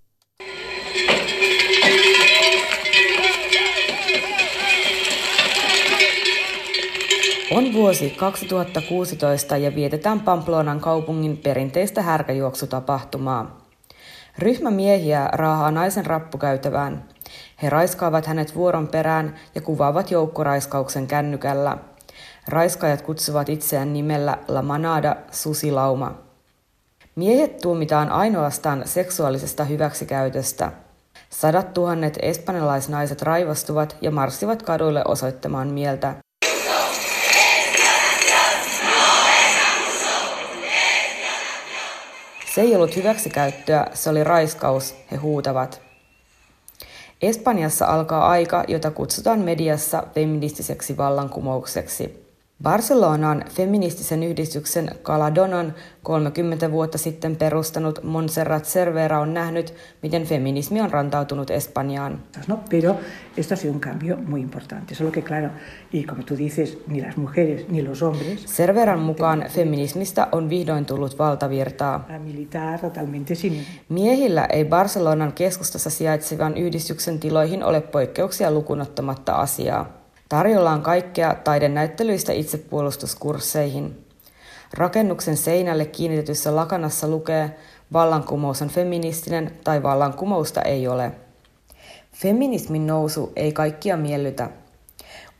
On 7.50 7.72
vuosi 7.72 8.10
2016 8.10 9.56
ja 9.56 9.74
vietetään 9.74 10.20
Pamplonan 10.20 10.80
kaupungin 10.80 11.36
perinteistä 11.36 12.02
härkäjuoksutapahtumaa. 12.02 13.66
Ryhmä 14.38 14.70
miehiä 14.70 15.28
raahaa 15.32 15.70
naisen 15.70 16.06
rappukäytävään. 16.06 17.04
He 17.62 17.70
raiskaavat 17.70 18.26
hänet 18.26 18.54
vuoron 18.54 18.88
perään 18.88 19.34
ja 19.54 19.60
kuvaavat 19.60 20.10
joukkoraiskauksen 20.10 21.06
kännykällä. 21.06 21.78
Raiskaajat 22.48 23.02
kutsuvat 23.02 23.48
itseään 23.48 23.92
nimellä 23.92 24.38
La 24.48 24.62
Manada, 24.62 25.16
susilauma. 25.30 26.14
Miehet 27.16 27.58
tuomitaan 27.58 28.10
ainoastaan 28.10 28.82
seksuaalisesta 28.84 29.64
hyväksikäytöstä. 29.64 30.72
Sadat 31.30 31.74
tuhannet 31.74 32.18
espanjalaisnaiset 32.22 33.22
raivostuvat 33.22 33.96
ja 34.00 34.10
marssivat 34.10 34.62
kaduille 34.62 35.02
osoittamaan 35.08 35.68
mieltä. 35.68 36.14
Se 42.54 42.60
ei 42.60 42.76
ollut 42.76 42.96
hyväksikäyttöä, 42.96 43.86
se 43.94 44.10
oli 44.10 44.24
raiskaus, 44.24 44.94
he 45.12 45.16
huutavat. 45.16 45.80
Espanjassa 47.22 47.86
alkaa 47.86 48.28
aika, 48.28 48.64
jota 48.68 48.90
kutsutaan 48.90 49.40
mediassa 49.40 50.02
feministiseksi 50.14 50.96
vallankumoukseksi. 50.96 52.21
Barcelonan 52.62 53.44
feministisen 53.50 54.22
yhdistyksen 54.22 54.90
Caladonan 55.02 55.74
30 56.02 56.70
vuotta 56.70 56.98
sitten 56.98 57.36
perustanut 57.36 58.02
Montserrat 58.02 58.64
Cervera 58.64 59.20
on 59.20 59.34
nähnyt, 59.34 59.74
miten 60.02 60.24
feminismi 60.24 60.80
on 60.80 60.90
rantautunut 60.90 61.50
Espanjaan. 61.50 62.22
No, 62.48 62.58
pero 62.70 62.96
esto 63.36 63.54
ha 63.54 63.56
sido 63.56 63.72
un 63.72 63.80
cambio 63.80 64.16
muy 64.16 64.40
importante. 64.40 64.94
Solo 64.94 65.12
que 65.12 65.22
claro, 65.22 65.50
y 65.92 66.04
como 66.04 66.22
tú 66.22 66.36
dices, 66.36 66.78
ni 66.86 67.00
las 67.00 67.16
mujeres 67.16 67.68
ni 67.68 67.82
los 67.82 68.02
hombres. 68.02 68.46
Cerveran 68.46 69.00
mukaan 69.00 69.44
feminismistä 69.48 70.28
on 70.32 70.50
vihdoin 70.50 70.86
tullut 70.86 71.18
valtavirtaa. 71.18 72.08
Miehillä 73.88 74.44
ei 74.44 74.64
Barcelonan 74.64 75.32
keskustassa 75.32 75.90
sijaitsevan 75.90 76.56
yhdistyksen 76.56 77.18
tiloihin 77.18 77.64
ole 77.64 77.80
poikkeuksia 77.80 78.50
lukunottamatta 78.50 79.34
asiaa. 79.34 80.01
Tarjolla 80.32 80.70
on 80.70 80.82
kaikkea 80.82 81.34
taidenäyttelyistä 81.44 82.32
itsepuolustuskursseihin. 82.32 84.06
Rakennuksen 84.74 85.36
seinälle 85.36 85.84
kiinnitetyssä 85.84 86.56
lakanassa 86.56 87.08
lukee 87.08 87.56
vallankumous 87.92 88.62
on 88.62 88.68
feministinen 88.68 89.52
tai 89.64 89.82
vallankumousta 89.82 90.62
ei 90.62 90.88
ole. 90.88 91.12
Feminismin 92.12 92.86
nousu 92.86 93.32
ei 93.36 93.52
kaikkia 93.52 93.96
miellytä. 93.96 94.50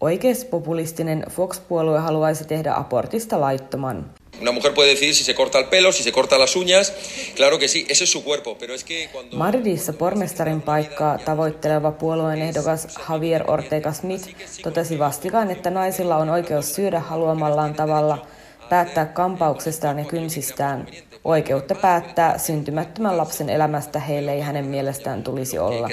Oikeispopulistinen 0.01 1.25
Fox-puolue 1.31 1.99
haluaisi 1.99 2.45
tehdä 2.45 2.75
abortista 2.75 3.41
laittoman. 3.41 4.11
Una 4.43 4.51
mujer 4.51 4.75
puede 4.75 4.91
decidir 4.91 5.15
si 5.15 5.23
se 5.23 5.37
corta 5.37 5.61
el 5.61 5.67
pelo, 5.67 5.93
si 5.93 6.03
se 6.03 6.11
corta 6.11 6.37
las 6.37 6.57
uñas. 6.57 6.93
Claro 7.37 7.61
que 7.61 7.69
sí, 7.69 7.87
ese 7.89 8.03
es 8.05 8.11
su 8.11 8.25
cuerpo, 8.25 8.57
pero 8.59 8.75
es 8.75 8.83
que 8.83 9.09
cuando... 9.13 9.37
Madridissa 9.37 9.93
pormestarin 9.93 10.61
paikkaa 10.61 11.19
tavoitteleva 11.19 11.93
puolueen 11.99 12.43
ehdokas 12.43 12.89
Javier 13.07 13.45
Ortega 13.47 13.93
Smith 13.93 14.29
totesi 14.63 14.99
vastikään, 14.99 15.51
että 15.51 15.71
naisilla 15.71 16.17
on 16.17 16.29
oikeus 16.31 16.75
syödä 16.75 17.01
haluamallaan 17.01 17.75
tavalla, 17.75 18.27
päättää 18.69 19.07
kampauksestaan 19.07 19.99
ja 19.99 20.05
kynsistään. 20.05 20.89
Oikeutta 21.25 21.75
päättää 21.75 22.39
syntymättömän 22.39 23.17
lapsen 23.17 23.51
elämästä 23.51 23.99
heille 23.99 24.33
ei 24.33 24.41
hänen 24.41 24.65
mielestään 24.65 25.23
tulisi 25.23 25.59
olla. 25.59 25.89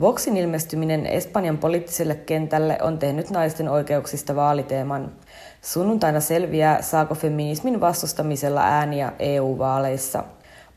Voxin 0.00 0.36
ilmestyminen 0.36 1.06
Espanjan 1.06 1.58
poliittiselle 1.58 2.14
kentälle 2.14 2.78
on 2.82 2.98
tehnyt 2.98 3.30
naisten 3.30 3.68
oikeuksista 3.68 4.36
vaaliteeman. 4.36 5.12
Sunnuntaina 5.62 6.20
selviää, 6.20 6.82
saako 6.82 7.14
feminismin 7.14 7.80
vastustamisella 7.80 8.60
ääniä 8.60 9.12
EU-vaaleissa. 9.18 10.24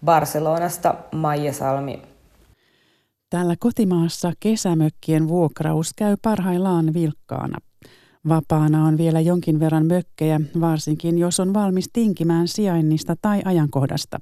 Barcelonasta 0.06 0.96
Maija 1.12 1.54
Salmi. 1.54 2.02
Täällä 3.30 3.56
kotimaassa 3.60 4.32
kesämökkien 4.40 5.28
vuokraus 5.28 5.92
käy 5.96 6.16
parhaillaan 6.22 6.94
vilkkaana. 6.94 7.58
Vapaana 8.28 8.86
on 8.86 8.98
vielä 8.98 9.20
jonkin 9.20 9.60
verran 9.60 9.86
mökkejä, 9.86 10.42
varsinkin 10.62 11.18
jos 11.18 11.40
on 11.40 11.54
valmis 11.54 11.90
tinkimään 11.94 12.48
sijainnista 12.48 13.16
tai 13.22 13.42
ajankohdasta. 13.46 14.20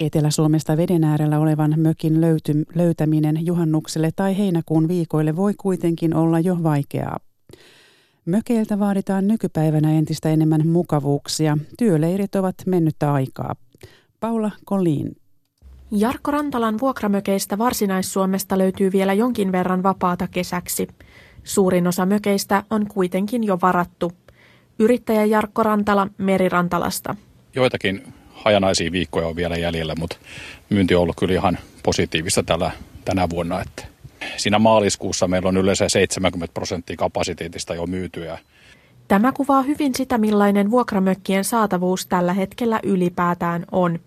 Etelä-Suomesta 0.00 0.76
veden 0.76 1.04
äärellä 1.04 1.38
olevan 1.38 1.74
mökin 1.76 2.20
löyty, 2.20 2.64
löytäminen 2.74 3.46
juhannukselle 3.46 4.10
tai 4.16 4.38
heinäkuun 4.38 4.88
viikoille 4.88 5.36
voi 5.36 5.54
kuitenkin 5.54 6.16
olla 6.16 6.40
jo 6.40 6.62
vaikeaa. 6.62 7.18
Mökeiltä 8.24 8.78
vaaditaan 8.78 9.28
nykypäivänä 9.28 9.92
entistä 9.92 10.28
enemmän 10.28 10.66
mukavuuksia. 10.66 11.58
Työleirit 11.78 12.34
ovat 12.34 12.54
mennyttä 12.66 13.12
aikaa. 13.12 13.54
Paula 14.20 14.50
Kolin. 14.64 15.16
Jarkko 15.90 16.30
Rantalan 16.30 16.80
vuokramökeistä 16.80 17.58
Varsinais-Suomesta 17.58 18.58
löytyy 18.58 18.92
vielä 18.92 19.12
jonkin 19.12 19.52
verran 19.52 19.82
vapaata 19.82 20.28
kesäksi. 20.28 20.88
Suurin 21.44 21.86
osa 21.86 22.06
mökeistä 22.06 22.62
on 22.70 22.86
kuitenkin 22.86 23.44
jo 23.44 23.58
varattu. 23.62 24.12
Yrittäjä 24.78 25.24
Jarkko 25.24 25.62
Rantala 25.62 26.08
Merirantalasta. 26.18 27.14
Joitakin 27.54 28.12
hajanaisia 28.30 28.92
viikkoja 28.92 29.26
on 29.26 29.36
vielä 29.36 29.56
jäljellä, 29.56 29.94
mutta 29.98 30.16
myynti 30.70 30.94
on 30.94 31.02
ollut 31.02 31.16
kyllä 31.18 31.34
ihan 31.34 31.58
positiivista 31.82 32.42
tällä, 32.42 32.70
tänä 33.04 33.30
vuonna. 33.30 33.60
Että 33.60 33.84
siinä 34.36 34.58
maaliskuussa 34.58 35.28
meillä 35.28 35.48
on 35.48 35.56
yleensä 35.56 35.88
70 35.88 36.54
prosenttia 36.54 36.96
kapasiteetista 36.96 37.74
jo 37.74 37.86
myytyä. 37.86 38.38
Tämä 39.08 39.32
kuvaa 39.32 39.62
hyvin 39.62 39.94
sitä, 39.94 40.18
millainen 40.18 40.70
vuokramökkien 40.70 41.44
saatavuus 41.44 42.06
tällä 42.06 42.32
hetkellä 42.32 42.80
ylipäätään 42.82 43.64
on. 43.72 43.98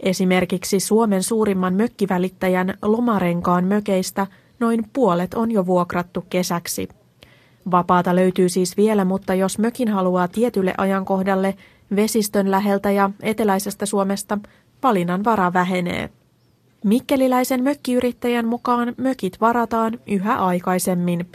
Esimerkiksi 0.00 0.80
Suomen 0.80 1.22
suurimman 1.22 1.74
mökkivälittäjän 1.74 2.74
Lomarenkaan 2.82 3.64
mökeistä– 3.64 4.26
noin 4.64 4.84
puolet 4.92 5.34
on 5.34 5.50
jo 5.50 5.66
vuokrattu 5.66 6.24
kesäksi. 6.30 6.88
Vapaata 7.70 8.16
löytyy 8.16 8.48
siis 8.48 8.76
vielä, 8.76 9.04
mutta 9.04 9.34
jos 9.34 9.58
mökin 9.58 9.88
haluaa 9.88 10.28
tietylle 10.28 10.74
ajankohdalle 10.78 11.54
vesistön 11.96 12.50
läheltä 12.50 12.90
ja 12.90 13.10
eteläisestä 13.22 13.86
Suomesta, 13.86 14.38
valinnan 14.82 15.24
vara 15.24 15.52
vähenee. 15.52 16.10
Mikkeliläisen 16.84 17.62
mökkiyrittäjän 17.62 18.46
mukaan 18.46 18.94
mökit 18.96 19.40
varataan 19.40 19.98
yhä 20.06 20.36
aikaisemmin. 20.36 21.26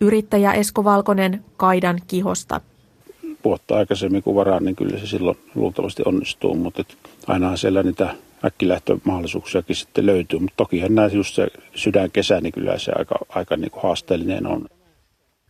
Yrittäjä 0.00 0.52
Esko 0.52 0.84
Valkonen 0.84 1.44
Kaidan 1.56 1.98
kihosta. 2.06 2.60
Vuotta 3.44 3.76
aikaisemmin 3.76 4.22
kun 4.22 4.34
varaan, 4.34 4.64
niin 4.64 4.76
kyllä 4.76 4.98
se 4.98 5.06
silloin 5.06 5.38
luultavasti 5.54 6.02
onnistuu, 6.06 6.54
mutta 6.54 6.84
aina 7.26 7.56
siellä 7.56 7.82
niitä 7.82 8.14
äkkilähtömahdollisuuksiakin 8.44 9.76
sitten 9.76 10.06
löytyy. 10.06 10.38
Mutta 10.38 10.56
tokihan 10.56 10.94
näin 10.94 11.14
just 11.14 11.34
se 11.34 11.48
sydänkesä, 11.74 12.40
niin 12.40 12.52
kyllä 12.52 12.78
se 12.78 12.92
aika, 12.98 13.14
aika 13.28 13.56
niin 13.56 13.70
kuin 13.70 13.82
haasteellinen 13.82 14.46
on. 14.46 14.66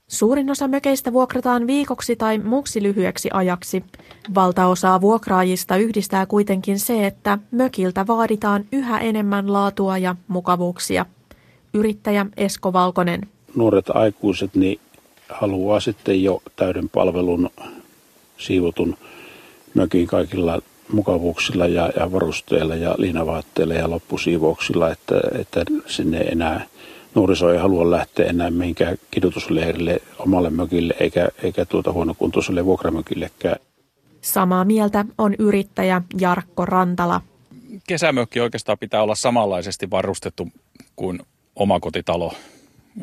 Suurin 0.08 0.50
osa 0.50 0.68
mökeistä 0.68 1.12
vuokrataan 1.12 1.66
viikoksi 1.66 2.16
tai 2.16 2.38
muuksi 2.38 2.82
lyhyeksi 2.82 3.28
ajaksi. 3.32 3.84
Valtaosaa 4.34 5.00
vuokraajista 5.00 5.76
yhdistää 5.76 6.26
kuitenkin 6.26 6.78
se, 6.78 7.06
että 7.06 7.38
mökiltä 7.50 8.06
vaaditaan 8.06 8.64
yhä 8.72 8.98
enemmän 8.98 9.52
laatua 9.52 9.98
ja 9.98 10.16
mukavuuksia. 10.28 11.06
Yrittäjä 11.74 12.26
Esko 12.36 12.72
Valkonen. 12.72 13.20
Nuoret 13.56 13.90
aikuiset 13.90 14.54
niin 14.54 14.80
haluaa 15.28 15.80
sitten 15.80 16.22
jo 16.22 16.42
täyden 16.56 16.88
palvelun 16.88 17.50
siivotun 18.38 18.96
mökin 19.74 20.06
kaikilla 20.06 20.62
mukavuuksilla 20.92 21.66
ja, 21.66 21.92
ja 22.00 22.12
varusteilla 22.12 22.74
ja 22.74 22.94
liinavaatteilla 22.98 23.74
ja 23.74 23.90
loppusiivouksilla, 23.90 24.90
että, 24.90 25.14
että 25.40 25.64
sinne 25.86 26.18
enää 26.18 26.66
nuoriso 27.14 27.52
ei 27.52 27.58
halua 27.58 27.90
lähteä 27.90 28.26
enää 28.26 28.50
mihinkään 28.50 28.96
kidutusleirille 29.10 30.02
omalle 30.18 30.50
mökille 30.50 30.94
eikä, 31.00 31.28
eikä 31.42 31.64
tuota 31.64 31.92
huonokuntoiselle 31.92 32.64
vuokramökillekään. 32.64 33.56
Samaa 34.20 34.64
mieltä 34.64 35.04
on 35.18 35.34
yrittäjä 35.38 36.02
Jarkko 36.20 36.66
Rantala. 36.66 37.20
Kesämökki 37.88 38.40
oikeastaan 38.40 38.78
pitää 38.78 39.02
olla 39.02 39.14
samanlaisesti 39.14 39.90
varustettu 39.90 40.48
kuin 40.96 41.20
omakotitalo. 41.56 42.32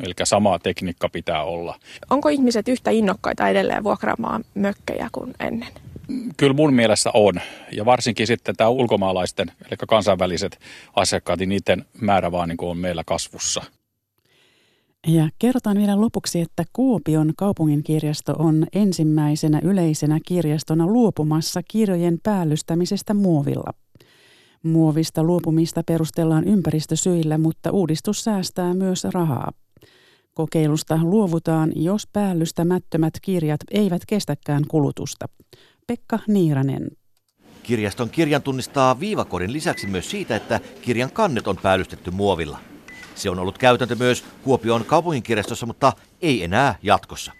Eli 0.02 0.14
sama 0.24 0.58
tekniikka 0.58 1.08
pitää 1.08 1.42
olla. 1.42 1.78
Onko 2.10 2.28
ihmiset 2.28 2.68
yhtä 2.68 2.90
innokkaita 2.90 3.48
edelleen 3.48 3.84
vuokraamaan 3.84 4.44
mökkejä 4.54 5.08
kuin 5.12 5.34
ennen? 5.40 5.68
Kyllä 6.36 6.54
mun 6.54 6.74
mielestä 6.74 7.10
on. 7.14 7.34
Ja 7.72 7.84
varsinkin 7.84 8.26
sitten 8.26 8.56
tämä 8.56 8.70
ulkomaalaisten, 8.70 9.52
eli 9.66 9.76
kansainväliset 9.88 10.58
asiakkaat, 10.96 11.38
niin 11.38 11.48
niiden 11.48 11.84
määrä 12.00 12.32
vaan 12.32 12.48
niin 12.48 12.58
on 12.60 12.78
meillä 12.78 13.02
kasvussa. 13.06 13.62
Ja 15.06 15.28
kerrotaan 15.38 15.78
vielä 15.78 16.00
lopuksi, 16.00 16.40
että 16.40 16.64
Kuopion 16.72 17.32
kaupungin 17.36 17.82
kirjasto 17.82 18.34
on 18.38 18.66
ensimmäisenä 18.72 19.60
yleisenä 19.62 20.18
kirjastona 20.26 20.86
luopumassa 20.86 21.60
kirjojen 21.70 22.18
päällystämisestä 22.22 23.14
muovilla. 23.14 23.72
Muovista 24.62 25.22
luopumista 25.22 25.82
perustellaan 25.86 26.44
ympäristösyillä, 26.44 27.38
mutta 27.38 27.70
uudistus 27.70 28.24
säästää 28.24 28.74
myös 28.74 29.04
rahaa. 29.04 29.52
Kokeilusta 30.34 30.98
luovutaan, 31.02 31.72
jos 31.76 32.06
päällystämättömät 32.12 33.14
kirjat 33.22 33.60
eivät 33.70 34.02
kestäkään 34.06 34.62
kulutusta. 34.68 35.26
Pekka 35.90 36.18
Niiranen. 36.26 36.90
Kirjaston 37.62 38.10
kirjan 38.10 38.42
tunnistaa 38.42 39.00
viivakodin 39.00 39.52
lisäksi 39.52 39.86
myös 39.86 40.10
siitä, 40.10 40.36
että 40.36 40.60
kirjan 40.82 41.10
kannet 41.10 41.48
on 41.48 41.56
päällystetty 41.56 42.10
muovilla. 42.10 42.58
Se 43.14 43.30
on 43.30 43.38
ollut 43.38 43.58
käytäntö 43.58 43.94
myös 43.94 44.24
Kuopion 44.42 44.84
kaupunginkirjastossa, 44.84 45.66
mutta 45.66 45.92
ei 46.22 46.44
enää 46.44 46.74
jatkossa. 46.82 47.32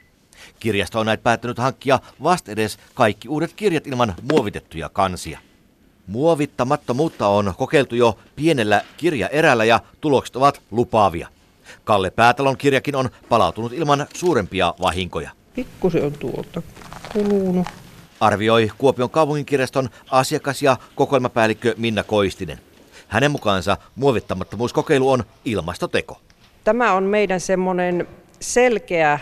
Kirjasto 0.61 1.01
on 1.01 1.07
näin 1.07 1.19
päättänyt 1.19 1.59
hankkia 1.59 2.01
vastedes 2.23 2.79
kaikki 2.95 3.29
uudet 3.29 3.53
kirjat 3.53 3.87
ilman 3.87 4.15
muovitettuja 4.33 4.89
kansia. 4.89 5.39
Muovittamattomuutta 6.07 7.29
on 7.29 7.55
kokeiltu 7.59 7.95
jo 7.95 8.19
pienellä 8.37 8.83
kirjaerällä 8.97 9.65
ja 9.65 9.81
tulokset 10.01 10.37
ovat 10.37 10.63
lupaavia. 10.71 11.29
Kalle 11.85 12.11
Päätalon 12.11 12.57
kirjakin 12.57 12.97
on 12.97 13.11
palautunut 13.29 13.73
ilman 13.73 14.07
suurempia 14.15 14.75
vahinkoja. 14.81 15.31
Pikkusen 15.55 16.05
on 16.05 16.13
tuolta 16.13 16.63
kulunut. 17.13 17.67
Arvioi 18.21 18.71
Kuopion 18.79 19.11
kaupunginkirjaston 19.11 19.89
asiakas- 20.11 20.63
ja 20.63 20.77
kokoelmapäällikkö 20.95 21.75
Minna 21.77 22.05
Koistinen. 22.05 22.59
Hänen 23.09 23.31
mukaansa 23.31 23.77
muovittamattomuuskokeilu 23.95 25.11
on 25.11 25.25
ilmastoteko. 25.45 26.21
Tämä 26.65 26.93
on 26.93 27.05
meidän 27.05 27.41
semmoinen 27.41 28.09
selkeä, 28.41 29.19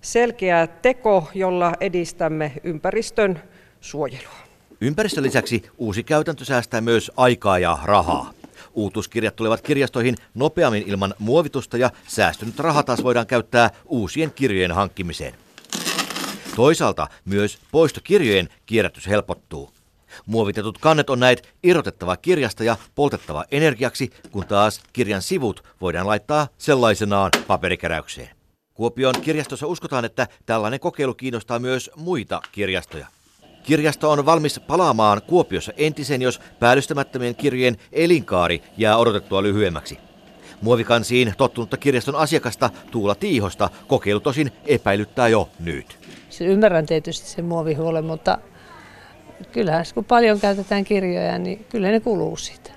selkeä 0.00 0.66
teko, 0.66 1.28
jolla 1.34 1.72
edistämme 1.80 2.52
ympäristön 2.64 3.42
suojelua. 3.80 4.36
Ympäristön 4.80 5.24
lisäksi 5.24 5.70
uusi 5.78 6.02
käytäntö 6.02 6.44
säästää 6.44 6.80
myös 6.80 7.12
aikaa 7.16 7.58
ja 7.58 7.78
rahaa. 7.84 8.30
Uutuuskirjat 8.74 9.36
tulevat 9.36 9.60
kirjastoihin 9.60 10.16
nopeammin 10.34 10.84
ilman 10.86 11.14
muovitusta 11.18 11.76
ja 11.76 11.90
säästynyt 12.06 12.58
raha 12.58 12.82
taas 12.82 13.02
voidaan 13.04 13.26
käyttää 13.26 13.70
uusien 13.86 14.32
kirjojen 14.32 14.72
hankkimiseen. 14.72 15.34
Toisaalta 16.56 17.08
myös 17.24 17.58
poistokirjojen 17.72 18.48
kierrätys 18.66 19.06
helpottuu. 19.06 19.70
Muovitetut 20.26 20.78
kannet 20.78 21.10
on 21.10 21.20
näet 21.20 21.54
irrotettava 21.62 22.16
kirjasta 22.16 22.64
ja 22.64 22.76
poltettava 22.94 23.44
energiaksi, 23.50 24.10
kun 24.30 24.46
taas 24.46 24.80
kirjan 24.92 25.22
sivut 25.22 25.64
voidaan 25.80 26.06
laittaa 26.06 26.48
sellaisenaan 26.58 27.30
paperikeräykseen. 27.46 28.28
Kuopion 28.74 29.14
kirjastossa 29.20 29.66
uskotaan, 29.66 30.04
että 30.04 30.28
tällainen 30.46 30.80
kokeilu 30.80 31.14
kiinnostaa 31.14 31.58
myös 31.58 31.90
muita 31.96 32.40
kirjastoja. 32.52 33.06
Kirjasto 33.62 34.10
on 34.10 34.26
valmis 34.26 34.60
palaamaan 34.66 35.22
Kuopiossa 35.22 35.72
entisen, 35.76 36.22
jos 36.22 36.40
päällystämättömien 36.58 37.36
kirjojen 37.36 37.76
elinkaari 37.92 38.62
jää 38.76 38.96
odotettua 38.96 39.42
lyhyemmäksi. 39.42 39.98
Muovikansiin 40.62 41.34
tottunutta 41.38 41.76
kirjaston 41.76 42.16
asiakasta 42.16 42.70
Tuula 42.90 43.14
Tiihosta 43.14 43.70
kokeilu 43.86 44.20
tosin 44.20 44.52
epäilyttää 44.66 45.28
jo 45.28 45.48
nyt. 45.60 46.05
Se 46.36 46.44
ymmärrän 46.44 46.86
tietysti 46.86 47.28
sen 47.28 47.44
muovihuolen, 47.44 48.04
mutta 48.04 48.38
kyllähän 49.52 49.84
kun 49.94 50.04
paljon 50.04 50.40
käytetään 50.40 50.84
kirjoja, 50.84 51.38
niin 51.38 51.66
kyllä 51.68 51.90
ne 51.90 52.00
kuluu 52.00 52.36
siitä. 52.36 52.70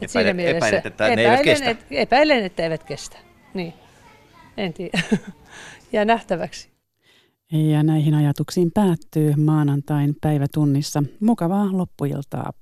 Et 0.00 0.10
siinä 0.10 0.32
mielessä 0.32 0.66
epäilet, 0.66 0.86
että 0.86 1.16
ne 1.16 1.22
eivät 1.22 1.42
kestä. 1.42 1.70
Et, 1.70 1.78
epäilen, 1.90 2.44
että 2.44 2.62
eivät 2.62 2.84
kestä. 2.84 3.16
Niin. 3.54 3.74
En 4.56 4.72
tiedä. 4.72 5.02
Jää 5.92 6.04
nähtäväksi. 6.04 6.68
Ja 7.52 7.82
näihin 7.82 8.14
ajatuksiin 8.14 8.70
päättyy 8.74 9.34
maanantain 9.36 10.14
päivätunnissa. 10.20 11.02
Mukavaa 11.20 11.68
loppuiltaa. 11.72 12.52